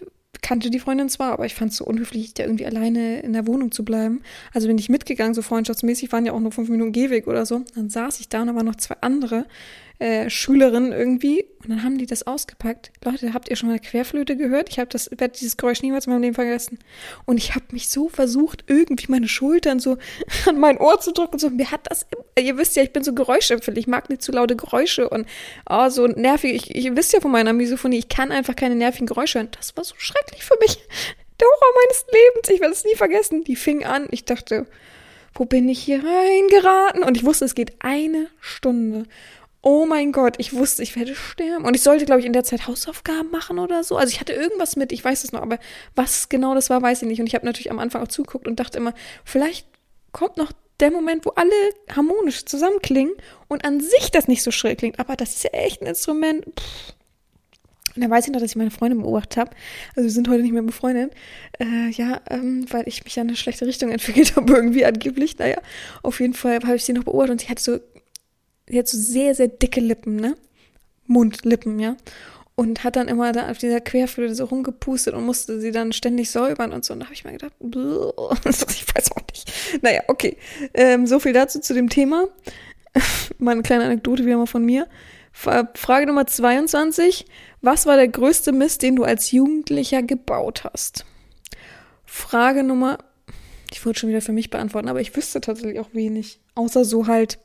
[0.42, 3.46] kannte die Freundin zwar, aber ich fand es so unhöflich, da irgendwie alleine in der
[3.46, 4.22] Wohnung zu bleiben.
[4.52, 7.62] Also bin ich mitgegangen, so freundschaftsmäßig, waren ja auch nur fünf Minuten Gehweg oder so.
[7.74, 9.46] Dann saß ich da und da waren noch zwei andere
[10.00, 11.44] äh, Schülerinnen irgendwie.
[11.62, 12.90] Und dann haben die das ausgepackt.
[13.04, 14.70] Leute, habt ihr schon mal eine Querflöte gehört?
[14.70, 16.78] Ich habe das, werde dieses Geräusch niemals in meinem Leben vergessen.
[17.26, 19.98] Und ich habe mich so versucht, irgendwie meine Schultern so
[20.46, 21.38] an mein Ohr zu drücken.
[21.38, 22.06] So, mir hat das,
[22.38, 23.84] ihr wisst ja, ich bin so geräuschempfindlich.
[23.84, 25.26] Ich mag nicht zu laute Geräusche und
[25.68, 26.54] oh, so nervig.
[26.54, 29.50] Ich, ihr wisst ja von meiner Misophonie, ich kann einfach keine nervigen Geräusche hören.
[29.54, 30.78] Das war so schrecklich für mich.
[31.40, 32.48] Der Horror meines Lebens.
[32.48, 33.44] Ich werde es nie vergessen.
[33.44, 34.08] Die fing an.
[34.10, 34.66] Ich dachte,
[35.34, 37.02] wo bin ich hier reingeraten?
[37.02, 39.04] Und ich wusste, es geht eine Stunde.
[39.62, 41.64] Oh mein Gott, ich wusste, ich werde sterben.
[41.66, 43.96] Und ich sollte, glaube ich, in der Zeit Hausaufgaben machen oder so.
[43.96, 45.58] Also ich hatte irgendwas mit, ich weiß es noch, aber
[45.94, 47.20] was genau das war, weiß ich nicht.
[47.20, 48.94] Und ich habe natürlich am Anfang auch zugeguckt und dachte immer,
[49.24, 49.66] vielleicht
[50.12, 51.52] kommt noch der Moment, wo alle
[51.94, 53.12] harmonisch zusammenklingen
[53.48, 54.98] und an sich das nicht so schrill klingt.
[54.98, 56.46] Aber das ist ja echt ein Instrument.
[56.58, 56.94] Pff.
[57.94, 59.50] Und dann weiß ich noch, dass ich meine Freundin beobachtet habe.
[59.96, 61.12] Also wir sind heute nicht mehr befreundet.
[61.58, 65.38] Äh, ja, ähm, weil ich mich ja in eine schlechte Richtung entwickelt habe, irgendwie angeblich.
[65.38, 65.58] Naja,
[66.02, 67.80] auf jeden Fall habe ich sie noch beobachtet und sie hatte so,
[68.70, 70.36] sie hat so sehr, sehr dicke Lippen, ne?
[71.06, 71.96] Mundlippen, ja.
[72.54, 76.30] Und hat dann immer da auf dieser Querflöte so rumgepustet und musste sie dann ständig
[76.30, 76.92] säubern und so.
[76.92, 79.52] Und da habe ich mir gedacht, ich weiß auch nicht.
[79.82, 80.36] Naja, okay.
[80.74, 82.26] Ähm, so viel dazu zu dem Thema.
[83.38, 84.86] Meine kleine Anekdote wieder mal von mir.
[85.32, 87.26] Frage Nummer 22.
[87.62, 91.06] Was war der größte Mist, den du als Jugendlicher gebaut hast?
[92.04, 92.98] Frage Nummer,
[93.70, 96.40] ich wollte schon wieder für mich beantworten, aber ich wüsste tatsächlich auch wenig.
[96.54, 97.38] Außer so halt,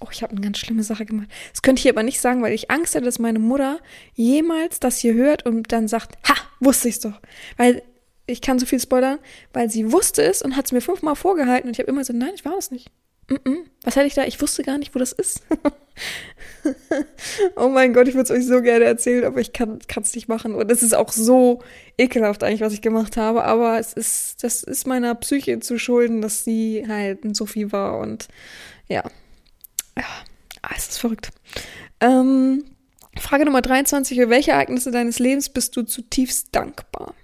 [0.00, 1.28] oh, ich habe eine ganz schlimme Sache gemacht.
[1.52, 3.78] Das könnte ich aber nicht sagen, weil ich Angst hätte, dass meine Mutter
[4.14, 7.20] jemals das hier hört und dann sagt, ha, wusste ich's doch.
[7.56, 7.82] Weil
[8.26, 9.18] ich kann so viel spoilern,
[9.52, 12.12] weil sie wusste es und hat es mir fünfmal vorgehalten und ich habe immer so,
[12.12, 12.90] nein, ich war das nicht.
[13.30, 13.64] Mm -mm.
[13.82, 14.24] Was hätte ich da?
[14.24, 15.42] Ich wusste gar nicht, wo das ist.
[17.56, 20.28] oh mein Gott, ich würde es euch so gerne erzählen, aber ich kann es nicht
[20.28, 20.54] machen.
[20.54, 21.62] Und es ist auch so
[21.98, 23.44] ekelhaft eigentlich, was ich gemacht habe.
[23.44, 27.98] Aber es ist, das ist meiner Psyche zu schulden, dass sie halt ein Sophie war.
[27.98, 28.28] Und
[28.88, 29.02] ja,
[29.98, 30.04] ja,
[30.62, 31.30] ah, es ist verrückt.
[32.00, 32.64] Ähm,
[33.16, 34.18] Frage Nummer 23.
[34.18, 37.14] Für welche Ereignisse deines Lebens bist du zutiefst dankbar?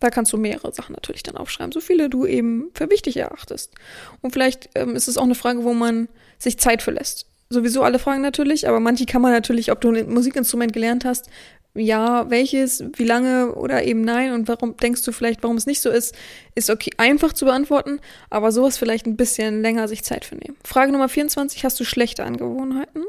[0.00, 3.74] Da kannst du mehrere Sachen natürlich dann aufschreiben, so viele du eben für wichtig erachtest.
[4.22, 7.26] Und vielleicht ähm, ist es auch eine Frage, wo man sich Zeit für lässt.
[7.52, 11.28] Sowieso alle Fragen natürlich, aber manche kann man natürlich, ob du ein Musikinstrument gelernt hast,
[11.74, 15.80] ja, welches, wie lange oder eben nein und warum denkst du vielleicht, warum es nicht
[15.80, 16.14] so ist,
[16.54, 20.56] ist okay, einfach zu beantworten, aber sowas vielleicht ein bisschen länger sich Zeit für nehmen.
[20.64, 23.04] Frage Nummer 24, hast du schlechte Angewohnheiten?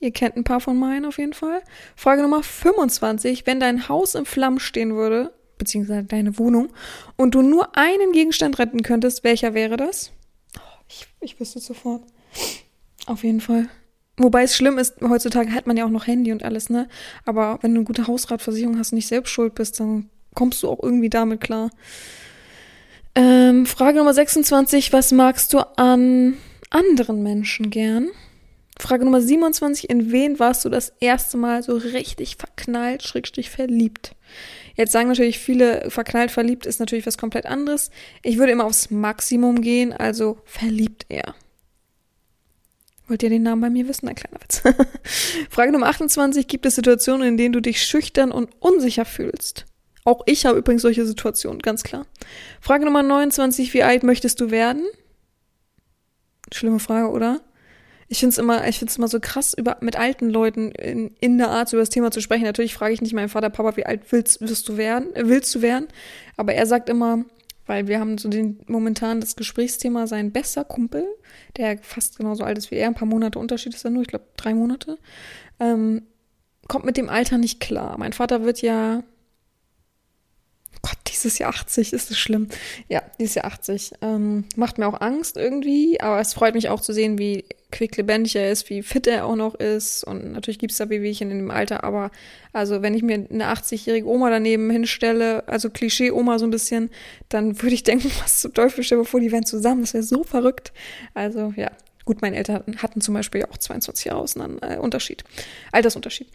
[0.00, 1.62] Ihr kennt ein paar von meinen auf jeden Fall.
[1.96, 6.72] Frage Nummer 25, wenn dein Haus in Flammen stehen würde, beziehungsweise deine Wohnung,
[7.16, 10.12] und du nur einen Gegenstand retten könntest, welcher wäre das?
[10.58, 12.02] Oh, ich, ich wüsste sofort.
[13.06, 13.68] Auf jeden Fall.
[14.16, 16.88] Wobei es schlimm ist, heutzutage hat man ja auch noch Handy und alles, ne?
[17.24, 20.68] Aber wenn du eine gute Hausratversicherung hast und nicht selbst schuld bist, dann kommst du
[20.68, 21.70] auch irgendwie damit klar.
[23.16, 26.36] Ähm, Frage Nummer 26, was magst du an
[26.70, 28.08] anderen Menschen gern?
[28.78, 34.16] Frage Nummer 27, in wen warst du das erste Mal so richtig verknallt, schrägstrich verliebt?
[34.74, 37.90] Jetzt sagen natürlich viele, verknallt, verliebt ist natürlich was komplett anderes.
[38.24, 41.36] Ich würde immer aufs Maximum gehen, also verliebt er.
[43.08, 44.08] Wollt ihr den Namen bei mir wissen?
[44.08, 44.62] Ein kleiner Witz.
[45.50, 46.48] Frage Nummer 28.
[46.48, 49.66] Gibt es Situationen, in denen du dich schüchtern und unsicher fühlst?
[50.04, 52.06] Auch ich habe übrigens solche Situationen, ganz klar.
[52.60, 53.74] Frage Nummer 29.
[53.74, 54.84] Wie alt möchtest du werden?
[56.52, 57.40] Schlimme Frage, oder?
[58.08, 58.62] ich finde es immer,
[58.96, 62.20] immer so krass, über mit alten Leuten in, in der Art über das Thema zu
[62.20, 62.44] sprechen.
[62.44, 65.62] Natürlich frage ich nicht meinen Vater, Papa, wie alt willst, wirst du werden, willst du
[65.62, 65.88] werden?
[66.36, 67.24] Aber er sagt immer,
[67.66, 71.06] weil wir haben so den momentan das Gesprächsthema sein bester Kumpel,
[71.56, 74.08] der fast genauso alt ist wie er, ein paar Monate Unterschied ist er nur, ich
[74.08, 74.98] glaube drei Monate,
[75.60, 76.02] ähm,
[76.68, 77.96] kommt mit dem Alter nicht klar.
[77.98, 79.02] Mein Vater wird ja
[80.84, 82.48] Gott, dieses Jahr 80, ist das schlimm.
[82.88, 83.92] Ja, dieses Jahr 80.
[84.02, 88.36] Ähm, macht mir auch Angst irgendwie, aber es freut mich auch zu sehen, wie quicklebendig
[88.36, 90.04] er ist, wie fit er auch noch ist.
[90.04, 92.10] Und natürlich gibt es da Wehwehchen in dem Alter, aber
[92.52, 96.90] also wenn ich mir eine 80-jährige Oma daneben hinstelle, also Klischee-Oma so ein bisschen,
[97.30, 100.22] dann würde ich denken, was zum Teufel, stell vor, die wären zusammen, das wäre so
[100.22, 100.74] verrückt.
[101.14, 101.70] Also ja,
[102.04, 105.24] gut, meine Eltern hatten, hatten zum Beispiel auch 22 Jahre auseinander, äh, Unterschied,
[105.72, 106.28] Altersunterschied.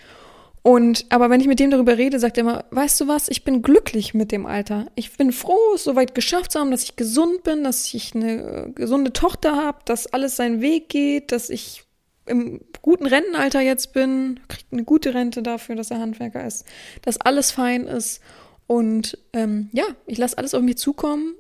[0.62, 3.44] Und, aber wenn ich mit dem darüber rede, sagt er immer, weißt du was, ich
[3.44, 4.88] bin glücklich mit dem Alter.
[4.96, 8.66] Ich bin froh, es soweit geschafft zu haben, dass ich gesund bin, dass ich eine
[8.68, 11.84] äh, gesunde Tochter habe, dass alles seinen Weg geht, dass ich
[12.26, 16.66] im guten Rentenalter jetzt bin, kriegt eine gute Rente dafür, dass er Handwerker ist,
[17.02, 18.22] dass alles fein ist.
[18.68, 21.36] Und ähm, ja, ich lasse alles auf mich zukommen.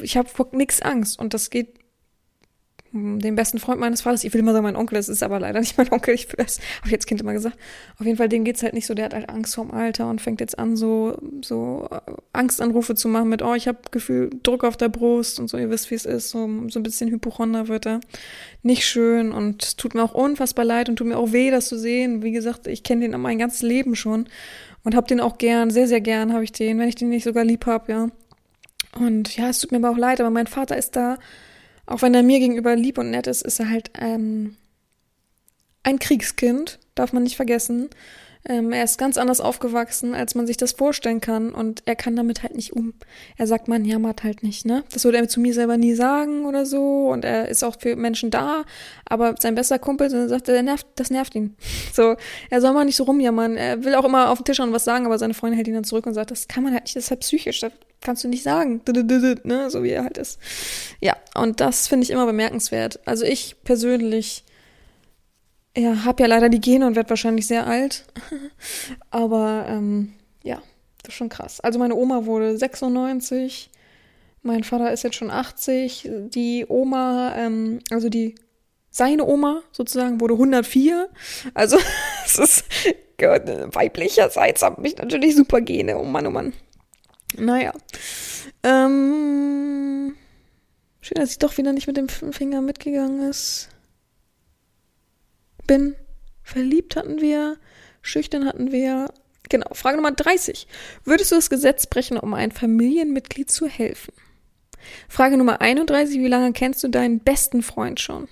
[0.00, 1.18] Ich habe vor nichts Angst.
[1.18, 1.81] Und das geht
[2.92, 5.60] den besten Freund meines Vaters, ich will immer sagen mein Onkel, das ist aber leider
[5.60, 6.44] nicht mein Onkel, ich habe
[6.84, 7.56] ich jetzt Kind immer gesagt.
[7.98, 10.20] Auf jeden Fall, dem geht's halt nicht so, der hat halt Angst vorm Alter und
[10.20, 14.64] fängt jetzt an, so, so äh, Angstanrufe zu machen mit, oh, ich habe Gefühl, Druck
[14.64, 17.68] auf der Brust und so, ihr wisst, wie es ist, so, so ein bisschen Hypochonder
[17.68, 18.00] wird er.
[18.62, 21.78] Nicht schön und tut mir auch unfassbar leid und tut mir auch weh, das zu
[21.78, 22.22] sehen.
[22.22, 24.26] Wie gesagt, ich kenne den mein ganzes Leben schon
[24.84, 27.24] und hab den auch gern, sehr, sehr gern habe ich den, wenn ich den nicht
[27.24, 28.08] sogar lieb hab, ja.
[28.98, 31.16] Und ja, es tut mir aber auch leid, aber mein Vater ist da
[31.92, 34.56] auch wenn er mir gegenüber lieb und nett ist, ist er halt ähm,
[35.82, 37.90] ein Kriegskind, darf man nicht vergessen.
[38.48, 42.16] Ähm, er ist ganz anders aufgewachsen, als man sich das vorstellen kann und er kann
[42.16, 42.94] damit halt nicht um.
[43.36, 44.82] Er sagt, man jammert halt nicht, ne?
[44.90, 47.94] Das würde er zu mir selber nie sagen oder so und er ist auch für
[47.94, 48.64] Menschen da,
[49.04, 51.56] aber sein bester Kumpel sagt, er nervt, das nervt ihn.
[51.92, 52.16] So,
[52.48, 53.56] er soll mal nicht so rumjammern.
[53.58, 55.74] Er will auch immer auf den Tisch und was sagen, aber seine Freundin hält ihn
[55.74, 58.24] dann zurück und sagt, das kann man halt nicht, das ist halt psychisch, das kannst
[58.24, 58.80] du nicht sagen,
[59.44, 59.70] ne?
[59.70, 60.38] So wie er halt ist.
[61.00, 63.00] Ja, und das finde ich immer bemerkenswert.
[63.06, 64.44] Also ich persönlich
[65.76, 68.04] ja, hab ja leider die Gene und werde wahrscheinlich sehr alt.
[69.10, 70.12] Aber ähm,
[70.42, 70.62] ja,
[71.02, 71.60] das ist schon krass.
[71.60, 73.70] Also meine Oma wurde 96,
[74.42, 78.34] mein Vater ist jetzt schon 80, die Oma, ähm, also die
[78.90, 81.08] seine Oma sozusagen wurde 104.
[81.54, 81.78] Also
[82.24, 82.64] es ist
[83.18, 85.96] weiblicherseits habe ich natürlich super Gene.
[85.96, 86.52] Oh Mann, oh Mann.
[87.38, 87.72] Naja.
[88.62, 90.14] Ähm,
[91.00, 93.68] schön, dass ich doch wieder nicht mit dem Finger mitgegangen ist
[95.66, 95.96] bin.
[96.42, 97.56] Verliebt hatten wir,
[98.02, 99.12] schüchtern hatten wir.
[99.48, 100.66] Genau, Frage Nummer 30.
[101.04, 104.12] Würdest du das Gesetz brechen, um einem Familienmitglied zu helfen?
[105.08, 106.18] Frage Nummer 31.
[106.18, 108.28] Wie lange kennst du deinen besten Freund schon?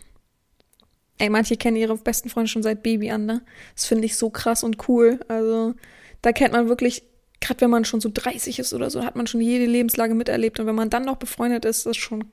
[1.19, 3.43] Ey, manche kennen ihre besten Freunde schon seit Baby an, ne?
[3.75, 5.21] Das finde ich so krass und cool.
[5.29, 5.75] Also,
[6.23, 7.03] da kennt man wirklich,
[7.40, 10.61] gerade wenn man schon so 30 ist oder so, hat man schon jede Lebenslage miterlebt.
[10.61, 12.31] Und wenn man dann noch befreundet ist, ist das schon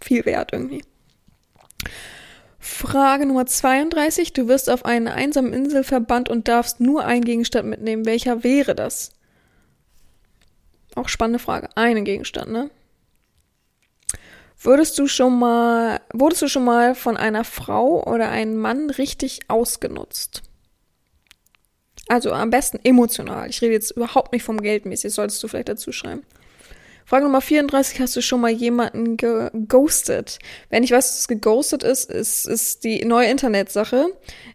[0.00, 0.82] viel wert irgendwie.
[2.58, 4.32] Frage Nummer 32.
[4.32, 8.06] Du wirst auf eine einsame Insel verbannt und darfst nur einen Gegenstand mitnehmen.
[8.06, 9.12] Welcher wäre das?
[10.94, 11.68] Auch spannende Frage.
[11.76, 12.70] Einen Gegenstand, ne?
[14.60, 19.40] Würdest du schon mal, wurdest du schon mal von einer Frau oder einem Mann richtig
[19.48, 20.42] ausgenutzt?
[22.08, 23.48] Also am besten emotional.
[23.48, 26.22] Ich rede jetzt überhaupt nicht vom Geldmäßig, solltest du vielleicht dazu schreiben.
[27.06, 30.38] Frage Nummer 34, hast du schon mal jemanden geghostet?
[30.70, 34.06] Wenn ich weiß, was geghostet ist, ist, ist die neue Internetsache.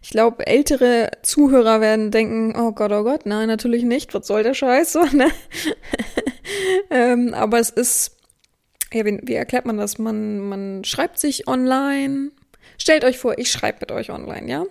[0.02, 4.42] Ich glaube, ältere Zuhörer werden denken, oh Gott, oh Gott, nein, natürlich nicht, was soll
[4.42, 5.30] der Scheiß ne?
[6.90, 8.16] ähm, aber es ist,
[8.92, 9.98] ja, wie, wie erklärt man das?
[9.98, 12.32] Man, man schreibt sich online.
[12.78, 14.64] Stellt euch vor, ich schreibe mit euch online, ja?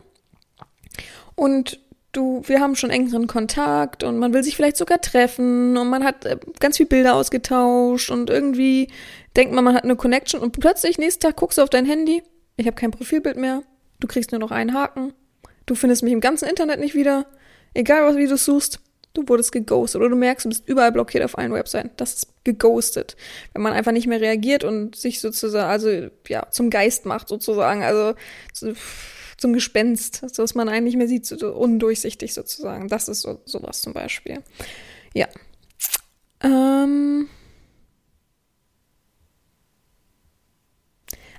[1.36, 1.80] Und
[2.12, 6.04] du, wir haben schon engeren Kontakt und man will sich vielleicht sogar treffen und man
[6.04, 8.88] hat äh, ganz viel Bilder ausgetauscht und irgendwie
[9.36, 12.24] denkt man, man hat eine Connection und plötzlich nächsten Tag guckst du auf dein Handy,
[12.58, 13.64] ich habe kein Profilbild mehr,
[14.00, 15.14] du kriegst nur noch einen Haken,
[15.66, 17.26] du findest mich im ganzen Internet nicht wieder,
[17.74, 18.80] egal was wie du suchst,
[19.14, 21.90] du wurdest geghostet oder du merkst, du bist überall blockiert auf allen Webseiten.
[21.98, 23.16] Das ist geghostet.
[23.54, 27.84] Wenn man einfach nicht mehr reagiert und sich sozusagen, also ja, zum Geist macht sozusagen,
[27.84, 28.14] also
[28.54, 28.74] so,
[29.40, 32.88] zum Gespenst, dass man einen nicht mehr sieht, so undurchsichtig sozusagen.
[32.88, 34.44] Das ist so, sowas zum Beispiel.
[35.14, 35.28] Ja.
[36.42, 37.28] Ähm.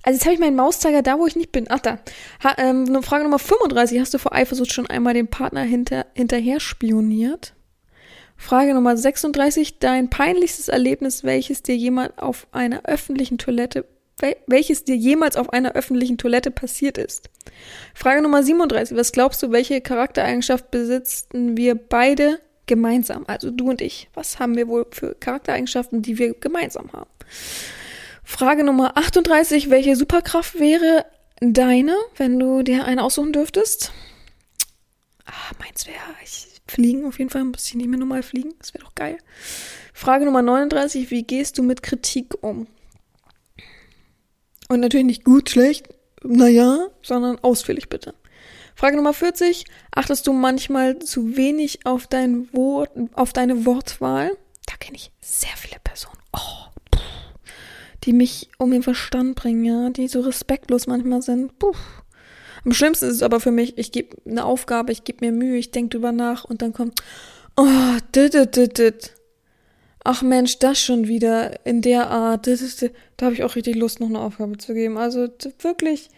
[0.02, 1.66] Also jetzt habe ich meinen Mauszeiger da, wo ich nicht bin.
[1.68, 1.98] Ach da.
[2.42, 4.00] Ha, ähm, Frage Nummer 35.
[4.00, 7.54] Hast du vor Eifersucht schon einmal den Partner hinter, hinterher spioniert?
[8.36, 9.78] Frage Nummer 36.
[9.78, 13.86] Dein peinlichstes Erlebnis, welches dir jemand auf einer öffentlichen Toilette
[14.46, 17.30] welches dir jemals auf einer öffentlichen Toilette passiert ist.
[17.94, 18.96] Frage Nummer 37.
[18.96, 23.24] Was glaubst du, welche Charaktereigenschaft besitzen wir beide gemeinsam?
[23.26, 24.09] Also du und ich.
[24.14, 27.11] Was haben wir wohl für Charaktereigenschaften, die wir gemeinsam haben?
[28.24, 29.70] Frage Nummer 38.
[29.70, 31.04] Welche Superkraft wäre
[31.40, 33.92] deine, wenn du dir eine aussuchen dürftest?
[35.26, 37.44] Ah, meins wäre ich fliegen auf jeden Fall.
[37.44, 38.54] Muss ich nicht mehr normal fliegen.
[38.59, 39.18] Das wäre doch geil.
[39.92, 41.11] Frage Nummer 39.
[41.11, 42.66] Wie gehst du mit Kritik um?
[44.70, 45.88] Und natürlich nicht gut, schlecht,
[46.22, 48.14] naja, sondern ausführlich bitte.
[48.76, 49.64] Frage Nummer 40.
[49.90, 54.30] Achtest du manchmal zu wenig auf dein Wort, auf deine Wortwahl?
[54.66, 56.20] Da kenne ich sehr viele Personen.
[56.33, 57.00] Oh,
[58.04, 61.59] die mich um den Verstand bringen, ja, die so respektlos manchmal sind.
[61.59, 61.74] Puh.
[62.64, 65.59] Am schlimmsten ist es aber für mich, ich gebe eine Aufgabe, ich gebe mir Mühe,
[65.59, 67.02] ich denke drüber nach und dann kommt,
[67.56, 67.66] oh,
[68.14, 69.14] dit, dit, dit, dit
[70.04, 72.46] ach Mensch, das schon wieder in der Art.
[72.46, 74.98] Das ist, da habe ich auch richtig Lust, noch eine Aufgabe zu geben.
[74.98, 75.28] Also
[75.60, 76.08] wirklich,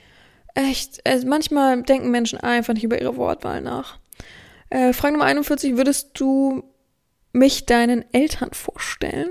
[0.54, 3.98] echt, also manchmal denken Menschen einfach nicht über ihre Wortwahl nach.
[4.70, 6.62] Äh, Frage Nummer 41, würdest du
[7.32, 9.30] mich deinen Eltern vorstellen?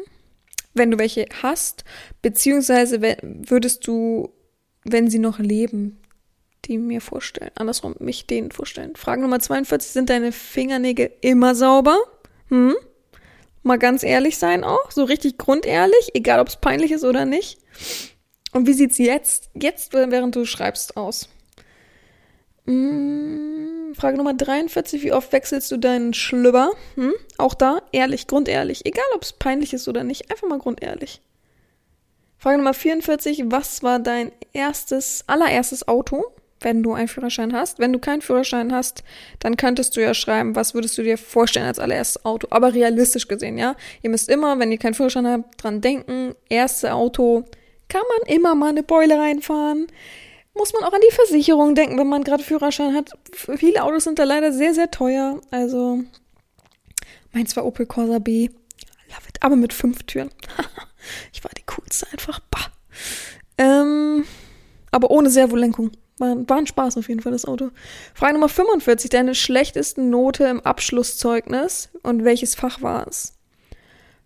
[0.74, 1.84] Wenn du welche hast,
[2.22, 4.32] beziehungsweise würdest du
[4.84, 6.00] wenn sie noch leben,
[6.66, 7.52] die mir vorstellen.
[7.56, 8.96] Andersrum, mich denen vorstellen.
[8.96, 11.98] Frage Nummer 42, sind deine Fingernägel immer sauber?
[12.50, 12.76] Hm?
[13.63, 17.60] Mal ganz ehrlich sein auch, so richtig grundehrlich, egal ob es peinlich ist oder nicht.
[18.54, 21.30] Und wie sieht's jetzt, jetzt während du schreibst aus?
[22.65, 26.71] Hm, Frage Nummer 43, wie oft wechselst du deinen Schlüpper?
[26.95, 27.13] Hm?
[27.38, 31.21] Auch da, ehrlich, grundehrlich, egal ob es peinlich ist oder nicht, einfach mal grundehrlich.
[32.38, 36.26] Frage Nummer 44, was war dein erstes, allererstes Auto?
[36.62, 37.80] Wenn du einen Führerschein hast.
[37.80, 39.04] Wenn du keinen Führerschein hast,
[39.39, 42.47] dann könntest du ja schreiben, was würdest du dir vorstellen als allererstes Auto.
[42.50, 43.76] Aber realistisch gesehen, ja.
[44.02, 47.45] Ihr müsst immer, wenn ihr keinen Führerschein habt, dran denken, erste Auto
[47.89, 49.88] kann man immer mal eine Beule reinfahren.
[50.54, 53.12] Muss man auch an die Versicherung denken, wenn man gerade Führerschein hat.
[53.34, 55.39] Viele Autos sind da leider sehr, sehr teuer.
[55.50, 56.04] Also,
[57.32, 58.50] meins war Opel Corsa B.
[59.08, 59.38] Love it.
[59.41, 60.30] Aber mit fünf Türen.
[61.34, 62.39] ich war die coolste einfach.
[62.52, 62.67] Bah.
[63.58, 64.26] Ähm,
[64.91, 65.91] aber ohne Servolenkung.
[66.22, 67.72] War, war ein Spaß auf jeden Fall, das Auto.
[68.14, 69.10] Frage Nummer 45.
[69.10, 73.34] Deine schlechteste Note im Abschlusszeugnis und welches Fach war es?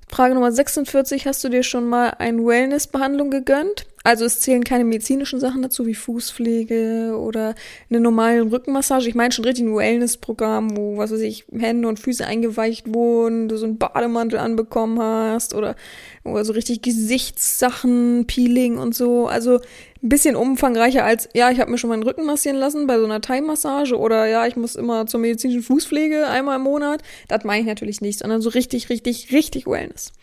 [0.09, 1.25] Frage Nummer 46.
[1.25, 3.87] Hast du dir schon mal eine Wellnessbehandlung gegönnt?
[4.05, 7.55] Also es zählen keine medizinischen Sachen dazu, wie Fußpflege oder
[7.89, 9.09] eine normale Rückenmassage.
[9.09, 13.49] Ich meine schon richtig ein Wellnessprogramm, wo, was weiß ich, Hände und Füße eingeweicht wurden,
[13.49, 15.75] du so einen Bademantel anbekommen hast oder,
[16.23, 19.25] oder so richtig Gesichtssachen, Peeling und so.
[19.25, 22.99] Also ein bisschen umfangreicher als, ja, ich habe mir schon meinen Rücken massieren lassen bei
[22.99, 27.01] so einer Thai-Massage oder ja, ich muss immer zur medizinischen Fußpflege einmal im Monat.
[27.27, 30.13] Das meine ich natürlich nicht, sondern so richtig, richtig, richtig Wellness.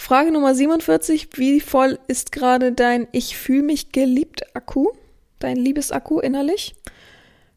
[0.00, 1.28] Frage Nummer 47.
[1.34, 4.86] Wie voll ist gerade dein Ich fühle mich geliebt Akku?
[5.40, 6.76] Dein Liebesakku innerlich?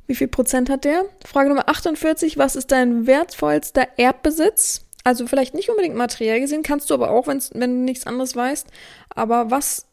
[0.08, 1.06] Wie viel Prozent hat der?
[1.24, 2.40] Frage Nummer 48.
[2.40, 4.82] Was ist dein wertvollster Erdbesitz?
[5.04, 8.68] Also vielleicht nicht unbedingt materiell gesehen, kannst du aber auch, wenn du nichts anderes weißt.
[9.10, 9.86] Aber was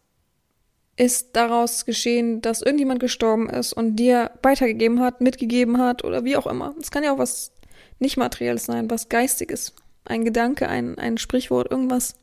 [0.96, 6.36] ist daraus geschehen, dass irgendjemand gestorben ist und dir weitergegeben hat, mitgegeben hat oder wie
[6.36, 6.74] auch immer.
[6.80, 7.52] Es kann ja auch was
[7.98, 9.74] nicht materielles sein, was geistiges.
[10.06, 12.16] Ein Gedanke, ein, ein Sprichwort, irgendwas.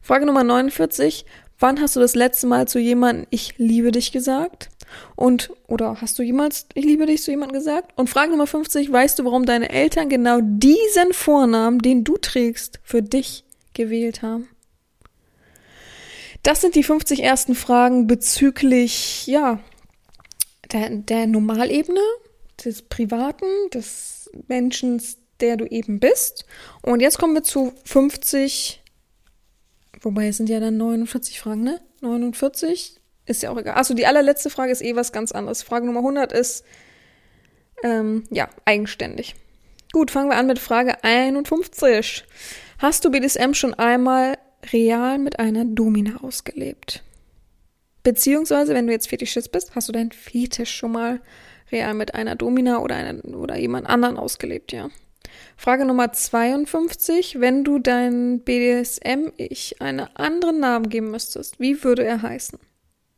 [0.00, 1.24] Frage Nummer 49.
[1.58, 4.68] Wann hast du das letzte Mal zu jemandem Ich liebe dich gesagt?
[5.16, 7.92] Und, oder hast du jemals Ich liebe dich zu jemandem gesagt?
[7.96, 8.92] Und Frage Nummer 50.
[8.92, 14.48] Weißt du, warum deine Eltern genau diesen Vornamen, den du trägst, für dich gewählt haben?
[16.42, 19.58] Das sind die 50 ersten Fragen bezüglich, ja,
[20.72, 22.00] der, der Normalebene,
[22.64, 25.02] des Privaten, des Menschen,
[25.40, 26.46] der du eben bist.
[26.82, 28.82] Und jetzt kommen wir zu 50,
[30.06, 31.80] wobei es sind ja dann 49 Fragen, ne?
[32.00, 33.74] 49 ist ja auch egal.
[33.74, 35.64] Achso, die allerletzte Frage ist eh was ganz anderes.
[35.64, 36.64] Frage Nummer 100 ist,
[37.82, 39.34] ähm, ja, eigenständig.
[39.92, 42.24] Gut, fangen wir an mit Frage 51.
[42.78, 44.38] Hast du BDSM schon einmal
[44.72, 47.02] real mit einer Domina ausgelebt.
[48.04, 51.20] Beziehungsweise, wenn du jetzt Fetischist bist, hast du deinen Fetisch schon mal
[51.72, 54.88] real mit einer Domina oder, einer, oder jemand anderen ausgelebt, ja.
[55.56, 57.40] Frage Nummer 52.
[57.40, 62.58] Wenn du dein BDSM-Ich einen anderen Namen geben müsstest, wie würde er heißen?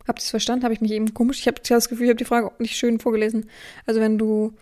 [0.07, 0.65] Habt ihr es verstanden?
[0.65, 1.41] Habe ich mich eben komisch?
[1.41, 3.51] Ich habe das Gefühl, ich habe die Frage nicht schön vorgelesen.
[3.87, 4.55] Also wenn du,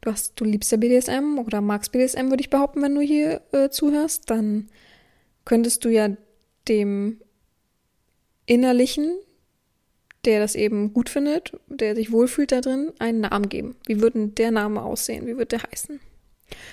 [0.00, 3.42] du hast, du liebst ja BDSM oder magst BDSM, würde ich behaupten, wenn du hier
[3.52, 4.68] äh, zuhörst, dann
[5.44, 6.10] könntest du ja
[6.68, 7.20] dem
[8.46, 9.10] Innerlichen,
[10.24, 13.76] der das eben gut findet, der sich wohlfühlt da drin, einen Namen geben.
[13.86, 15.26] Wie würde der Name aussehen?
[15.26, 16.00] Wie wird der heißen?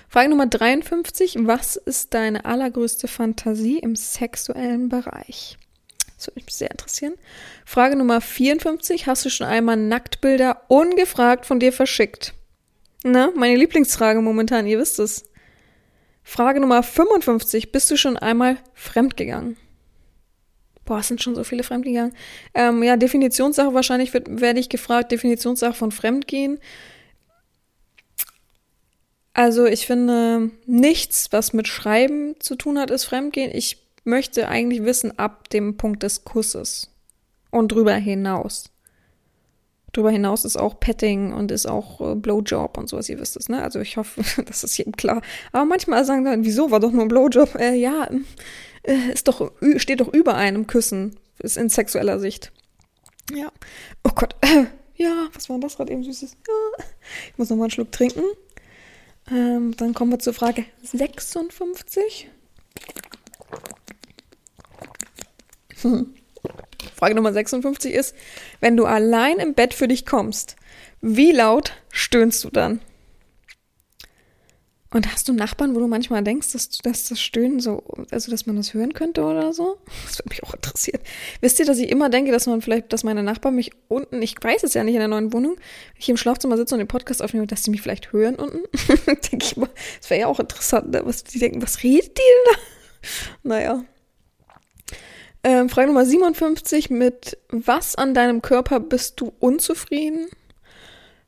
[0.07, 1.37] Frage Nummer 53.
[1.41, 5.57] Was ist deine allergrößte Fantasie im sexuellen Bereich?
[6.17, 7.13] Das würde mich sehr interessieren.
[7.65, 9.07] Frage Nummer 54.
[9.07, 12.33] Hast du schon einmal Nacktbilder ungefragt von dir verschickt?
[13.03, 15.25] Na, meine Lieblingsfrage momentan, ihr wisst es.
[16.23, 17.71] Frage Nummer 55.
[17.71, 19.57] Bist du schon einmal fremdgegangen?
[20.83, 22.13] Boah, es sind schon so viele fremdgegangen.
[22.53, 26.59] Ähm, ja, Definitionssache wahrscheinlich werde ich gefragt, Definitionssache von Fremdgehen.
[29.39, 33.51] Also ich finde, nichts, was mit Schreiben zu tun hat, ist Fremdgehen.
[33.55, 36.91] Ich möchte eigentlich wissen, ab dem Punkt des Kusses
[37.49, 38.69] und drüber hinaus.
[39.93, 43.47] Drüber hinaus ist auch Petting und ist auch äh, Blowjob und sowas, ihr wisst es,
[43.47, 43.63] ne?
[43.63, 45.21] Also ich hoffe, das ist jedem klar.
[45.53, 47.55] Aber manchmal sagen dann, wieso, war doch nur ein Blowjob?
[47.55, 48.09] Äh, ja,
[48.83, 52.51] äh, ist doch, steht doch über einem Küssen, ist in sexueller Sicht.
[53.33, 53.53] Ja.
[54.03, 54.35] Oh Gott.
[55.01, 56.35] Ja, was war das gerade eben Süßes?
[56.45, 56.83] Ja.
[57.31, 58.21] Ich muss nochmal einen Schluck trinken.
[59.31, 62.29] Ähm, dann kommen wir zur Frage 56.
[65.81, 66.13] Hm.
[66.95, 68.15] Frage Nummer 56 ist,
[68.59, 70.55] wenn du allein im Bett für dich kommst,
[71.01, 72.81] wie laut stöhnst du dann?
[74.91, 78.47] Und hast du Nachbarn, wo du manchmal denkst, dass, dass das Stöhnen so, also dass
[78.47, 79.77] man das hören könnte oder so?
[80.05, 80.99] Das würde mich auch interessieren.
[81.41, 84.35] Wisst ihr, dass ich immer denke, dass man vielleicht, dass meine Nachbarn mich unten, ich
[84.41, 86.87] weiß es ja nicht in der neuen Wohnung, wenn ich im Schlafzimmer sitze und den
[86.87, 88.63] Podcast aufnehme, dass die mich vielleicht hören unten?
[89.05, 89.69] denke ich mal,
[89.99, 91.01] das wäre ja auch interessant, ne?
[91.03, 92.59] was die denken, was redet die denn da?
[93.43, 93.83] Naja.
[95.43, 100.27] Ähm, Frage Nummer 57 mit Was an deinem Körper bist du unzufrieden?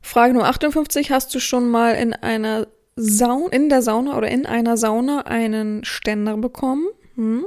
[0.02, 2.66] Frage Nummer 58, hast du schon mal in einer
[2.96, 6.86] Saun in der Sauna oder in einer Sauna einen Ständer bekommen?
[7.14, 7.46] Hm?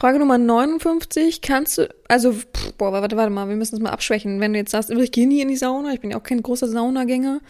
[0.00, 3.90] Frage Nummer 59, kannst du, also, pff, boah, warte, warte mal, wir müssen es mal
[3.90, 4.40] abschwächen.
[4.40, 6.42] Wenn du jetzt sagst, ich gehe nie in die Sauna, ich bin ja auch kein
[6.42, 7.42] großer Saunagänger.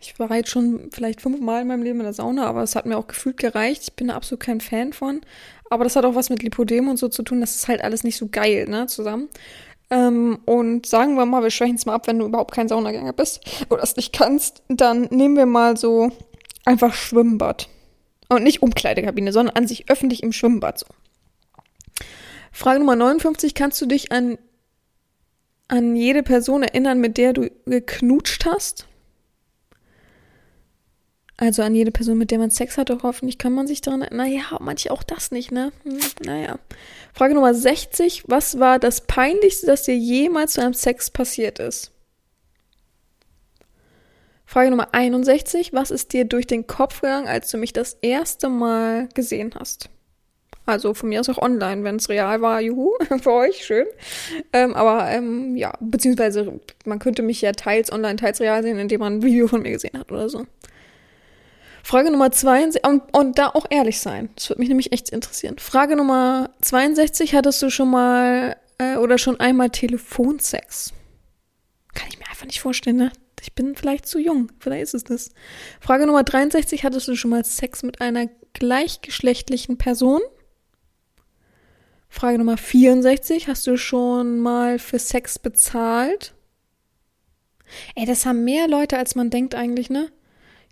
[0.00, 2.86] Ich war jetzt schon vielleicht fünfmal in meinem Leben in der Sauna, aber es hat
[2.86, 3.82] mir auch gefühlt gereicht.
[3.84, 5.20] Ich bin da absolut kein Fan von.
[5.70, 8.02] Aber das hat auch was mit Lipodem und so zu tun, das ist halt alles
[8.02, 9.28] nicht so geil, ne, zusammen.
[9.92, 13.12] Ähm, und sagen wir mal, wir schwächen es mal ab, wenn du überhaupt kein Saunagänger
[13.12, 16.10] bist oder es nicht kannst, dann nehmen wir mal so
[16.64, 17.68] einfach Schwimmbad.
[18.30, 20.86] Und nicht Umkleidekabine, sondern an sich öffentlich im Schwimmbad so.
[22.52, 24.38] Frage Nummer 59, kannst du dich an,
[25.68, 28.86] an jede Person erinnern, mit der du geknutscht hast?
[31.42, 34.28] Also an jede Person, mit der man Sex hatte, hoffentlich kann man sich daran erinnern.
[34.28, 35.72] Naja, manche auch das nicht, ne?
[35.82, 36.60] Hm, naja.
[37.12, 38.22] Frage Nummer 60.
[38.28, 41.90] Was war das Peinlichste, das dir jemals zu einem Sex passiert ist?
[44.46, 45.72] Frage Nummer 61.
[45.72, 49.90] Was ist dir durch den Kopf gegangen, als du mich das erste Mal gesehen hast?
[50.64, 53.86] Also von mir aus auch online, wenn es real war, juhu, für euch, schön.
[54.52, 59.00] Ähm, aber ähm, ja, beziehungsweise man könnte mich ja teils online, teils real sehen, indem
[59.00, 60.46] man ein Video von mir gesehen hat oder so.
[61.82, 64.30] Frage Nummer 62, und, und da auch ehrlich sein.
[64.36, 65.58] Das würde mich nämlich echt interessieren.
[65.58, 70.92] Frage Nummer 62, hattest du schon mal äh, oder schon einmal Telefonsex?
[71.94, 73.12] Kann ich mir einfach nicht vorstellen, ne?
[73.40, 74.52] Ich bin vielleicht zu jung.
[74.60, 75.30] Vielleicht ist es das.
[75.80, 80.20] Frage Nummer 63, hattest du schon mal Sex mit einer gleichgeschlechtlichen Person?
[82.08, 86.34] Frage Nummer 64, hast du schon mal für Sex bezahlt?
[87.96, 90.12] Ey, das haben mehr Leute, als man denkt eigentlich, ne?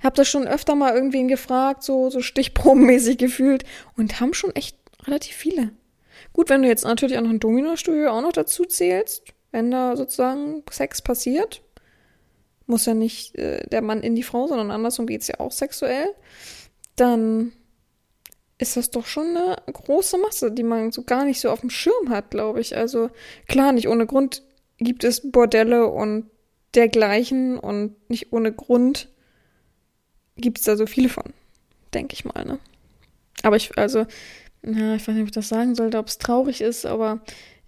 [0.02, 3.64] Habe das schon öfter mal irgendwen gefragt, so, so stichprobenmäßig gefühlt.
[3.96, 4.76] Und haben schon echt
[5.06, 5.70] relativ viele.
[6.32, 9.96] Gut, wenn du jetzt natürlich auch noch ein Domino-Studio auch noch dazu zählst, wenn da
[9.96, 11.62] sozusagen Sex passiert,
[12.66, 16.06] muss ja nicht äh, der Mann in die Frau, sondern andersrum geht's ja auch sexuell,
[16.96, 17.52] dann
[18.58, 21.70] ist das doch schon eine große Masse, die man so gar nicht so auf dem
[21.70, 22.76] Schirm hat, glaube ich.
[22.76, 23.10] Also
[23.48, 24.42] klar, nicht ohne Grund
[24.78, 26.30] gibt es Bordelle und
[26.74, 29.08] dergleichen und nicht ohne Grund
[30.40, 31.24] gibt es da so viele von,
[31.94, 32.58] denke ich mal, ne?
[33.42, 34.06] Aber ich, also,
[34.62, 37.20] na, ich weiß nicht, ob ich das sagen sollte, ob es traurig ist, aber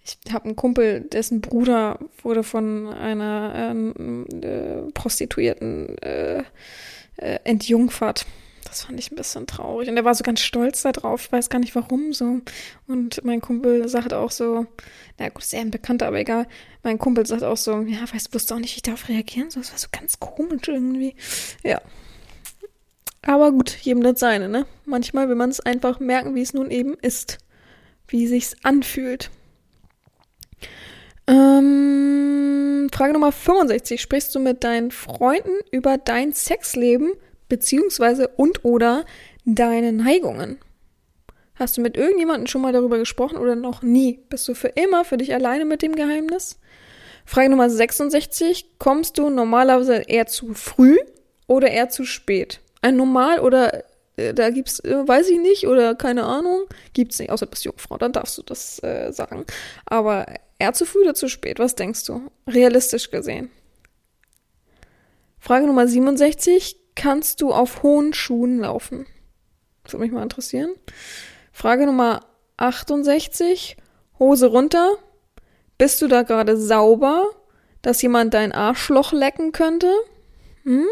[0.05, 6.43] ich habe einen Kumpel, dessen Bruder wurde von einer ähm, äh, Prostituierten äh,
[7.17, 8.25] äh, entjungfert.
[8.65, 9.87] Das fand ich ein bisschen traurig.
[9.89, 11.25] Und er war so ganz stolz darauf.
[11.25, 12.41] Ich weiß gar nicht warum so.
[12.87, 14.65] Und mein Kumpel sagt auch so,
[15.19, 16.47] na gut, ist eher ein Bekannter, aber egal.
[16.81, 19.51] Mein Kumpel sagt auch so, ja, weißt du, wusste auch nicht, wie ich darauf reagieren
[19.51, 19.61] soll.
[19.63, 21.15] Das war so ganz komisch irgendwie.
[21.63, 21.81] Ja,
[23.25, 24.65] aber gut, jedem das seine, ne?
[24.85, 27.39] Manchmal will man es einfach merken, wie es nun eben ist.
[28.07, 29.31] Wie sich's anfühlt.
[31.25, 34.01] Ähm, Frage Nummer 65.
[34.01, 37.13] Sprichst du mit deinen Freunden über dein Sexleben
[37.47, 39.05] beziehungsweise und oder
[39.45, 40.57] deine Neigungen?
[41.55, 44.19] Hast du mit irgendjemandem schon mal darüber gesprochen oder noch nie?
[44.29, 46.59] Bist du für immer für dich alleine mit dem Geheimnis?
[47.25, 48.77] Frage Nummer 66.
[48.79, 50.97] Kommst du normalerweise eher zu früh
[51.47, 52.59] oder eher zu spät?
[52.83, 53.83] Ein Normal oder
[54.15, 57.65] äh, da gibt's, äh, weiß ich nicht, oder keine Ahnung, gibt's nicht, außer du bist
[57.65, 59.45] Jungfrau, dann darfst du das äh, sagen.
[59.85, 60.25] Aber
[60.59, 62.29] eher zu früh oder zu spät, was denkst du?
[62.47, 63.49] Realistisch gesehen.
[65.39, 69.05] Frage Nummer 67, kannst du auf hohen Schuhen laufen?
[69.83, 70.73] Das würde mich mal interessieren.
[71.51, 72.21] Frage Nummer
[72.57, 73.77] 68,
[74.19, 74.95] Hose runter.
[75.77, 77.25] Bist du da gerade sauber,
[77.81, 79.91] dass jemand dein Arschloch lecken könnte?
[80.63, 80.87] Hm?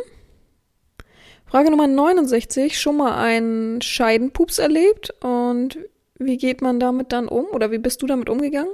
[1.51, 5.79] Frage Nummer 69, schon mal einen Scheidenpups erlebt und
[6.17, 8.71] wie geht man damit dann um oder wie bist du damit umgegangen?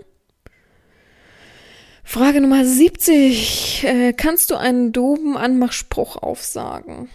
[2.03, 7.09] Frage Nummer 70, äh, kannst du einen doofen Anmachspruch aufsagen?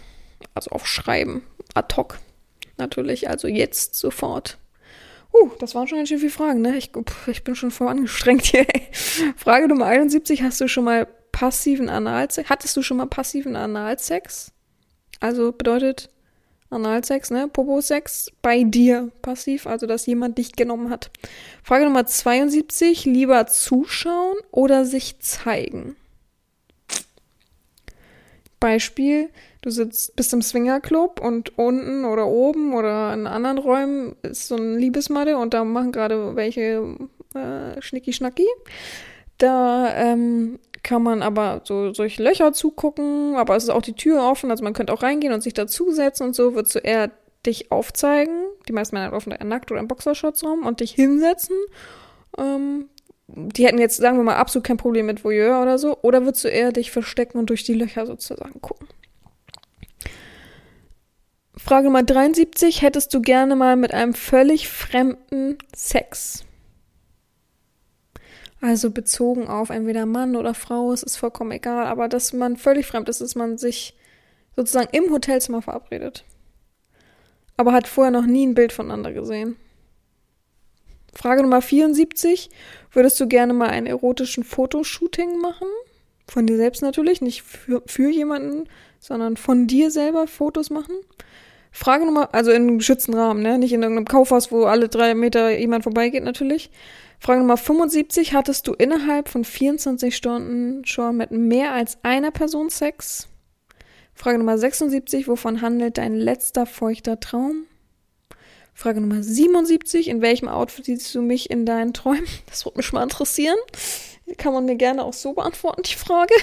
[0.53, 1.43] Also aufschreiben,
[1.75, 2.19] ad hoc
[2.77, 4.57] natürlich, also jetzt sofort.
[5.31, 6.75] Uh, das waren schon ganz schön viele Fragen, ne?
[6.75, 6.91] Ich,
[7.27, 8.67] ich bin schon voll angestrengt hier.
[9.37, 12.49] Frage Nummer 71, hast du schon mal passiven Analsex?
[12.49, 14.52] Hattest du schon mal passiven Analsex?
[15.23, 16.09] Also bedeutet
[16.69, 17.47] Analsex, ne?
[17.47, 21.11] Popo-Sex bei dir passiv, also dass jemand dich genommen hat.
[21.63, 25.95] Frage Nummer 72, lieber zuschauen oder sich zeigen?
[28.59, 29.29] Beispiel,
[29.63, 34.57] Du sitzt, bist im Swingerclub und unten oder oben oder in anderen Räumen ist so
[34.57, 36.97] ein Liebesmatte und da machen gerade welche
[37.33, 38.45] äh, Schnicki-Schnacki.
[39.37, 44.23] Da ähm, kann man aber so durch Löcher zugucken, aber es ist auch die Tür
[44.23, 47.11] offen, also man könnte auch reingehen und sich dazusetzen und so, würdest du eher
[47.45, 51.55] dich aufzeigen, die meisten Männer laufen da nackt oder im Boxershorts rum und dich hinsetzen.
[52.37, 52.89] Ähm,
[53.27, 56.43] die hätten jetzt, sagen wir mal, absolut kein Problem mit Voyeur oder so, oder würdest
[56.43, 58.87] du eher dich verstecken und durch die Löcher sozusagen gucken?
[61.55, 62.81] Frage Nummer 73.
[62.81, 66.43] Hättest du gerne mal mit einem völlig fremden Sex?
[68.63, 72.85] Also bezogen auf entweder Mann oder Frau, es ist vollkommen egal, aber dass man völlig
[72.85, 73.93] fremd ist, dass man sich
[74.55, 76.23] sozusagen im Hotelzimmer verabredet.
[77.57, 79.57] Aber hat vorher noch nie ein Bild voneinander gesehen.
[81.13, 82.49] Frage Nummer 74.
[82.93, 85.67] Würdest du gerne mal einen erotischen Fotoshooting machen?
[86.29, 90.95] Von dir selbst natürlich, nicht für, für jemanden, sondern von dir selber Fotos machen?
[91.73, 93.57] Frage Nummer, also in einem geschützten Rahmen, ne?
[93.57, 96.69] Nicht in irgendeinem Kaufhaus, wo alle drei Meter jemand vorbeigeht, natürlich.
[97.23, 98.33] Frage Nummer 75.
[98.33, 103.29] Hattest du innerhalb von 24 Stunden schon mit mehr als einer Person Sex?
[104.13, 105.29] Frage Nummer 76.
[105.29, 107.65] Wovon handelt dein letzter feuchter Traum?
[108.73, 110.09] Frage Nummer 77.
[110.09, 112.25] In welchem Outfit siehst du mich in deinen Träumen?
[112.47, 113.57] Das würde mich mal interessieren.
[114.35, 116.33] Kann man mir gerne auch so beantworten, die Frage.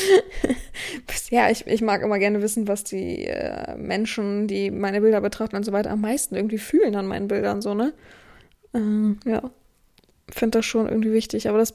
[1.30, 5.54] ja, ich, ich mag immer gerne wissen, was die äh, Menschen, die meine Bilder betrachten
[5.54, 7.92] und so weiter, am meisten irgendwie fühlen an meinen Bildern, so, ne?
[8.74, 9.52] Ähm, ja,
[10.34, 11.48] finde das schon irgendwie wichtig.
[11.48, 11.74] Aber das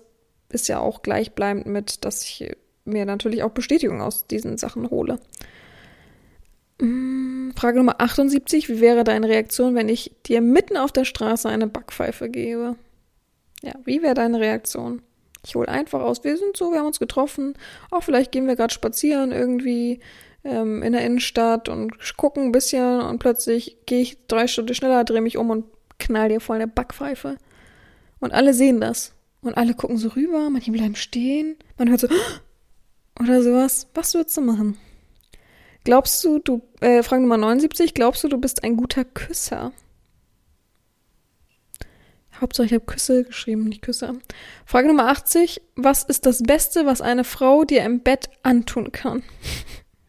[0.49, 2.55] ist ja auch gleichbleibend mit, dass ich
[2.86, 5.20] mir natürlich auch Bestätigung aus diesen Sachen hole.
[6.80, 8.70] Mm, Frage Nummer 78.
[8.70, 12.76] Wie wäre deine Reaktion, wenn ich dir mitten auf der Straße eine Backpfeife gebe?
[13.62, 15.01] Ja, wie wäre deine Reaktion?
[15.45, 17.53] Ich hole einfach aus, wir sind so, wir haben uns getroffen,
[17.89, 19.99] auch vielleicht gehen wir gerade spazieren irgendwie
[20.43, 25.03] ähm, in der Innenstadt und gucken ein bisschen und plötzlich gehe ich drei Stunden schneller,
[25.03, 25.66] drehe mich um und
[25.99, 27.38] knall dir voll eine Backpfeife.
[28.20, 29.13] Und alle sehen das.
[29.41, 32.07] Und alle gucken so rüber, manche bleiben stehen, man hört so
[33.20, 33.88] oder sowas.
[33.93, 34.78] Was würdest du machen?
[35.84, 39.72] Glaubst du, du, äh, Frage Nummer 79, glaubst du, du bist ein guter Küsser?
[42.41, 44.20] Hauptsache, ich habe Küsse geschrieben, nicht Küsse.
[44.65, 45.61] Frage Nummer 80.
[45.76, 49.24] Was ist das Beste, was eine Frau dir im Bett antun kann?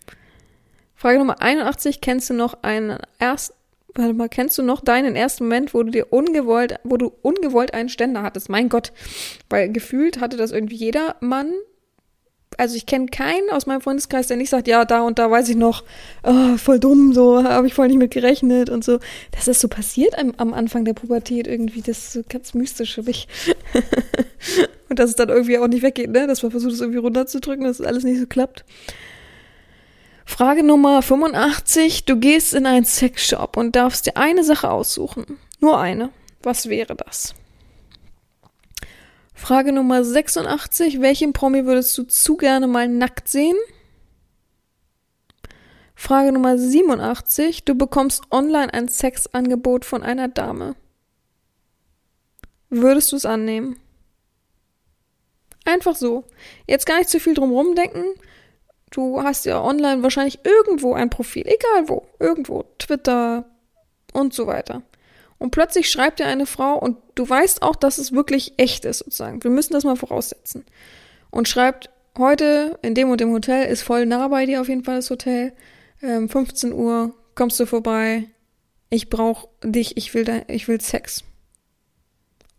[0.94, 2.00] Frage Nummer 81.
[2.00, 3.56] Kennst du noch einen ersten,
[3.98, 7.74] warte mal, kennst du noch deinen ersten Moment, wo du dir ungewollt, wo du ungewollt
[7.74, 8.48] einen Ständer hattest?
[8.48, 8.92] Mein Gott.
[9.50, 11.52] Weil gefühlt hatte das irgendwie jeder Mann
[12.56, 15.48] also ich kenne keinen aus meinem Freundeskreis, der nicht sagt, ja, da und da weiß
[15.48, 15.84] ich noch,
[16.24, 18.98] oh, voll dumm, so habe ich voll nicht mit gerechnet und so.
[19.30, 22.94] Das ist so passiert am, am Anfang der Pubertät irgendwie, das ist so ganz mystisch
[22.94, 23.28] für mich.
[24.88, 26.26] und dass es dann irgendwie auch nicht weggeht, ne?
[26.26, 28.64] Dass man versucht, es irgendwie runterzudrücken, dass alles nicht so klappt.
[30.28, 32.04] Frage Nummer 85.
[32.04, 35.38] Du gehst in einen Sexshop und darfst dir eine Sache aussuchen.
[35.58, 36.10] Nur eine.
[36.42, 37.34] Was wäre das?
[39.34, 41.00] Frage Nummer 86.
[41.00, 43.56] Welchen Promi würdest du zu gerne mal nackt sehen?
[45.96, 47.64] Frage Nummer 87.
[47.64, 50.76] Du bekommst online ein Sexangebot von einer Dame.
[52.68, 53.80] Würdest du es annehmen?
[55.64, 56.24] Einfach so.
[56.68, 58.04] Jetzt gar nicht zu viel drum rumdenken.
[58.90, 63.44] Du hast ja online wahrscheinlich irgendwo ein Profil, egal wo, irgendwo, Twitter
[64.12, 64.82] und so weiter.
[65.38, 68.98] Und plötzlich schreibt dir eine Frau und du weißt auch, dass es wirklich echt ist,
[68.98, 69.42] sozusagen.
[69.42, 70.64] Wir müssen das mal voraussetzen.
[71.30, 74.84] Und schreibt, heute in dem und dem Hotel ist voll nah bei dir auf jeden
[74.84, 75.52] Fall das Hotel.
[76.02, 78.24] Ähm, 15 Uhr kommst du vorbei.
[78.90, 81.22] Ich brauch dich, ich will, da, ich will Sex.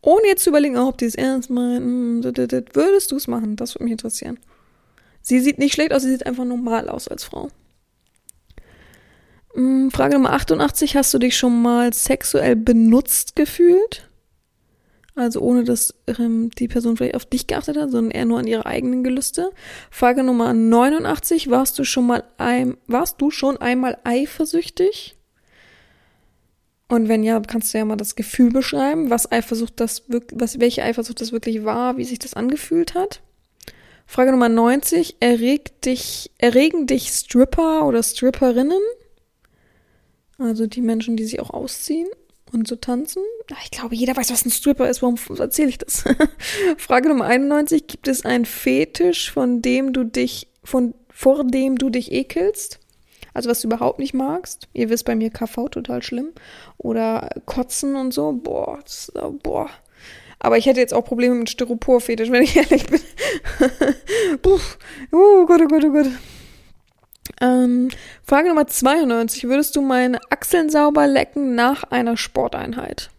[0.02, 3.58] Ohne jetzt zu überlegen, ob die es ernst meinen, würdest du es machen?
[3.58, 4.40] Das würde mich interessieren.
[5.22, 7.50] Sie sieht nicht schlecht aus, sie sieht einfach normal aus als Frau.
[9.54, 10.96] Hm, Frage Nummer 88.
[10.96, 14.10] Hast du dich schon mal sexuell benutzt gefühlt?
[15.16, 18.48] Also ohne, dass ähm, die Person vielleicht auf dich geachtet hat, sondern eher nur an
[18.48, 19.52] ihre eigenen Gelüste.
[19.92, 21.50] Frage Nummer 89.
[21.50, 25.18] Warst du schon mal ein, warst du schon einmal eifersüchtig?
[26.88, 30.84] Und wenn ja, kannst du ja mal das Gefühl beschreiben, was Eifersucht das was, welche
[30.84, 33.22] Eifersucht das wirklich war, wie sich das angefühlt hat.
[34.10, 35.18] Frage Nummer 90.
[35.20, 38.82] Erregt dich, erregen dich Stripper oder Stripperinnen?
[40.40, 42.10] Also die Menschen, die sich auch ausziehen
[42.52, 43.22] und so tanzen.
[43.64, 45.04] Ich glaube, jeder weiß, was ein Stripper ist.
[45.04, 46.06] Warum erzähle ich das?
[46.80, 47.86] Frage Nummer 91.
[47.86, 52.80] Gibt es einen Fetisch, von dem du dich, von, vor dem du dich ekelst?
[53.36, 54.70] Also was du überhaupt nicht magst.
[54.74, 56.30] Ihr wisst bei mir KV total schlimm.
[56.80, 58.32] Oder Kotzen und so.
[58.34, 59.12] Boah, das,
[59.44, 59.70] boah.
[60.40, 63.02] Aber ich hätte jetzt auch Probleme mit Styropor-Fetisch, wenn ich ehrlich bin.
[64.42, 64.60] Puh.
[65.12, 66.08] Oh Gott, oh Gott, oh Gott.
[67.42, 67.90] Ähm,
[68.24, 69.46] Frage Nummer 92.
[69.46, 73.10] Würdest du meine Achseln sauber lecken nach einer Sporteinheit?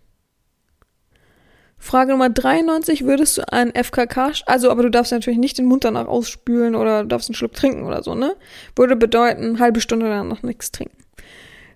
[1.79, 3.05] Frage Nummer 93.
[3.05, 7.03] Würdest du einen FKK, also aber du darfst natürlich nicht den Mund danach ausspülen oder
[7.03, 8.37] du darfst einen Schluck trinken oder so, ne?
[8.77, 11.00] Würde bedeuten, halbe Stunde danach nichts trinken.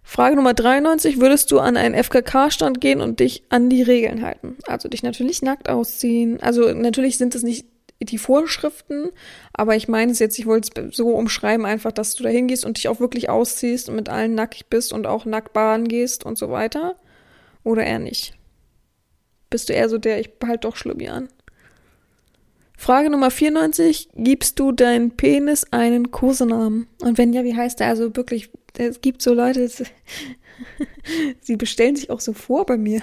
[0.06, 1.18] Frage Nummer 93.
[1.18, 4.56] Würdest du an einen FKK-Stand gehen und dich an die Regeln halten?
[4.66, 6.40] Also dich natürlich nackt ausziehen.
[6.40, 7.66] Also natürlich sind es nicht
[8.00, 9.10] die Vorschriften,
[9.54, 12.64] aber ich meine es jetzt, ich wollte es so umschreiben, einfach, dass du da hingehst
[12.64, 16.24] und dich auch wirklich ausziehst und mit allen nackig bist und auch nackt baden gehst
[16.24, 16.96] und so weiter.
[17.62, 18.34] Oder eher nicht?
[19.48, 21.28] Bist du eher so der, ich behalte doch Schlubbi an?
[22.76, 24.10] Frage Nummer 94.
[24.14, 26.88] Gibst du deinen Penis einen Kosenamen?
[27.00, 27.86] Und wenn ja, wie heißt der?
[27.86, 29.68] Also wirklich, es gibt so Leute,
[31.40, 33.02] sie bestellen sich auch so vor bei mir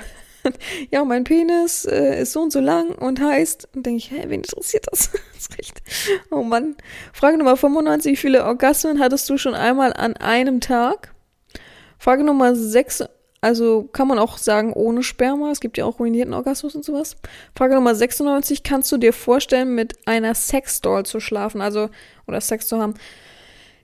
[0.90, 4.24] ja, mein Penis äh, ist so und so lang und heißt, und denke ich, hä,
[4.28, 5.12] wen interessiert das?
[5.34, 5.82] das ist recht.
[6.30, 6.76] Oh Mann.
[7.14, 11.14] Frage Nummer 95, wie viele Orgasmen hattest du schon einmal an einem Tag?
[11.98, 13.04] Frage Nummer 6,
[13.42, 17.18] also kann man auch sagen ohne Sperma, es gibt ja auch ruinierten Orgasmus und sowas.
[17.56, 21.90] Frage Nummer 96, kannst du dir vorstellen, mit einer Sexdoll zu schlafen, also,
[22.28, 22.96] oder Sex zu haben?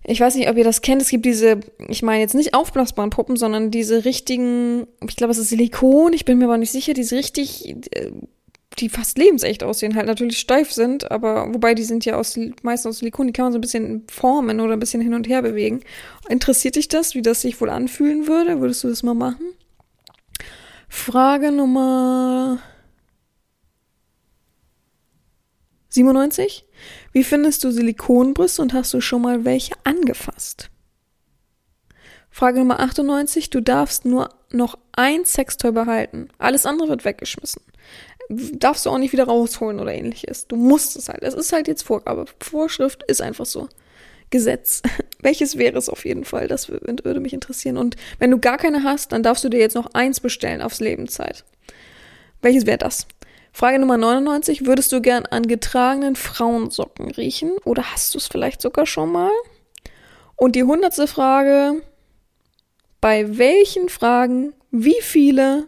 [0.03, 3.09] Ich weiß nicht, ob ihr das kennt, es gibt diese, ich meine jetzt nicht aufblasbaren
[3.09, 6.93] Puppen, sondern diese richtigen, ich glaube, es ist Silikon, ich bin mir aber nicht sicher,
[6.93, 8.11] diese richtig, äh,
[8.79, 12.89] die fast lebensecht aussehen, halt natürlich steif sind, aber wobei die sind ja aus, meistens
[12.89, 15.41] aus Silikon, die kann man so ein bisschen formen oder ein bisschen hin und her
[15.41, 15.81] bewegen.
[16.29, 18.61] Interessiert dich das, wie das sich wohl anfühlen würde?
[18.61, 19.45] Würdest du das mal machen?
[20.87, 22.59] Frage Nummer
[25.89, 26.65] 97.
[27.17, 30.69] Wie findest du Silikonbrüste und hast du schon mal welche angefasst?
[32.29, 33.49] Frage Nummer 98.
[33.49, 36.29] Du darfst nur noch ein Sextoy behalten.
[36.37, 37.63] Alles andere wird weggeschmissen.
[38.29, 40.47] Darfst du auch nicht wieder rausholen oder ähnliches.
[40.47, 41.23] Du musst es halt.
[41.23, 42.25] Es ist halt jetzt Vorgabe.
[42.39, 43.67] Vorschrift ist einfach so.
[44.29, 44.83] Gesetz.
[45.19, 46.47] Welches wäre es auf jeden Fall?
[46.47, 47.77] Das würde mich interessieren.
[47.77, 50.81] Und wenn du gar keine hast, dann darfst du dir jetzt noch eins bestellen aufs
[50.81, 51.45] Lebenszeit.
[52.43, 53.07] Welches wäre das?
[53.57, 54.67] Frage Nummer 99.
[54.67, 57.53] Würdest du gern an getragenen Frauensocken riechen?
[57.65, 59.31] Oder hast du es vielleicht sogar schon mal?
[60.35, 61.81] Und die hundertste Frage.
[63.01, 65.67] Bei welchen Fragen, wie viele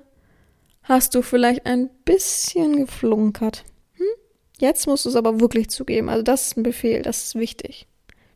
[0.84, 3.64] hast du vielleicht ein bisschen geflunkert?
[3.94, 4.06] Hm?
[4.60, 6.10] Jetzt musst du es aber wirklich zugeben.
[6.10, 7.88] Also das ist ein Befehl, das ist wichtig.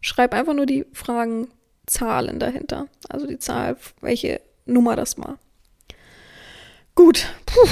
[0.02, 2.88] Schreib einfach nur die Fragenzahlen dahinter.
[3.08, 5.38] Also die Zahl, welche Nummer das war.
[6.96, 7.28] Gut.
[7.46, 7.70] Puh.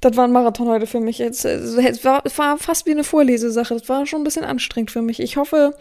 [0.00, 1.20] Das war ein Marathon heute für mich.
[1.20, 3.74] Es war, war fast wie eine Vorlesesache.
[3.74, 5.18] Das war schon ein bisschen anstrengend für mich.
[5.20, 5.74] Ich hoffe,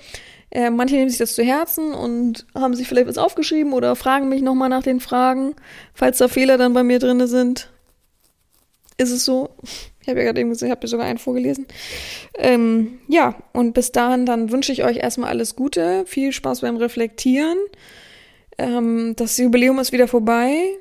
[0.49, 4.29] äh, manche nehmen sich das zu Herzen und haben sich vielleicht was aufgeschrieben oder fragen
[4.29, 5.55] mich nochmal nach den Fragen.
[5.93, 7.69] Falls da Fehler dann bei mir drin sind,
[8.97, 9.49] ist es so.
[10.01, 11.67] Ich habe ja gerade eben gesehen, ich habe sogar einen vorgelesen.
[12.35, 16.05] Ähm, ja, und bis dahin, dann wünsche ich euch erstmal alles Gute.
[16.07, 17.57] Viel Spaß beim Reflektieren.
[18.57, 20.77] Ähm, das Jubiläum ist wieder vorbei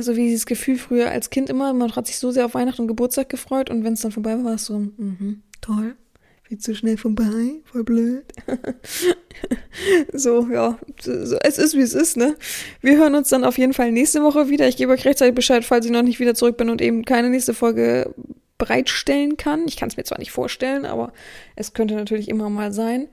[0.00, 2.82] so wie dieses Gefühl früher als Kind immer, man hat sich so sehr auf Weihnachten
[2.82, 5.96] und Geburtstag gefreut und wenn es dann vorbei war, war es so, mhm, toll,
[6.42, 8.24] viel zu schnell vorbei, voll blöd.
[10.12, 12.36] so, ja, so, es ist wie es ist, ne?
[12.80, 14.68] Wir hören uns dann auf jeden Fall nächste Woche wieder.
[14.68, 17.30] Ich gebe euch rechtzeitig Bescheid, falls ich noch nicht wieder zurück bin und eben keine
[17.30, 18.14] nächste Folge
[18.58, 19.66] bereitstellen kann.
[19.66, 21.12] Ich kann es mir zwar nicht vorstellen, aber
[21.56, 23.08] es könnte natürlich immer mal sein.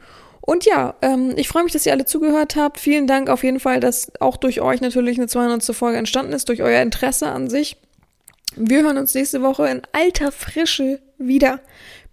[0.50, 2.80] Und ja, ähm, ich freue mich, dass ihr alle zugehört habt.
[2.80, 5.64] Vielen Dank auf jeden Fall, dass auch durch euch natürlich eine 200.
[5.76, 7.78] Folge entstanden ist, durch euer Interesse an sich.
[8.56, 11.60] Wir hören uns nächste Woche in alter Frische wieder.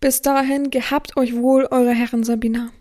[0.01, 2.73] Bis dahin, gehabt euch wohl, eure Herren Sabina.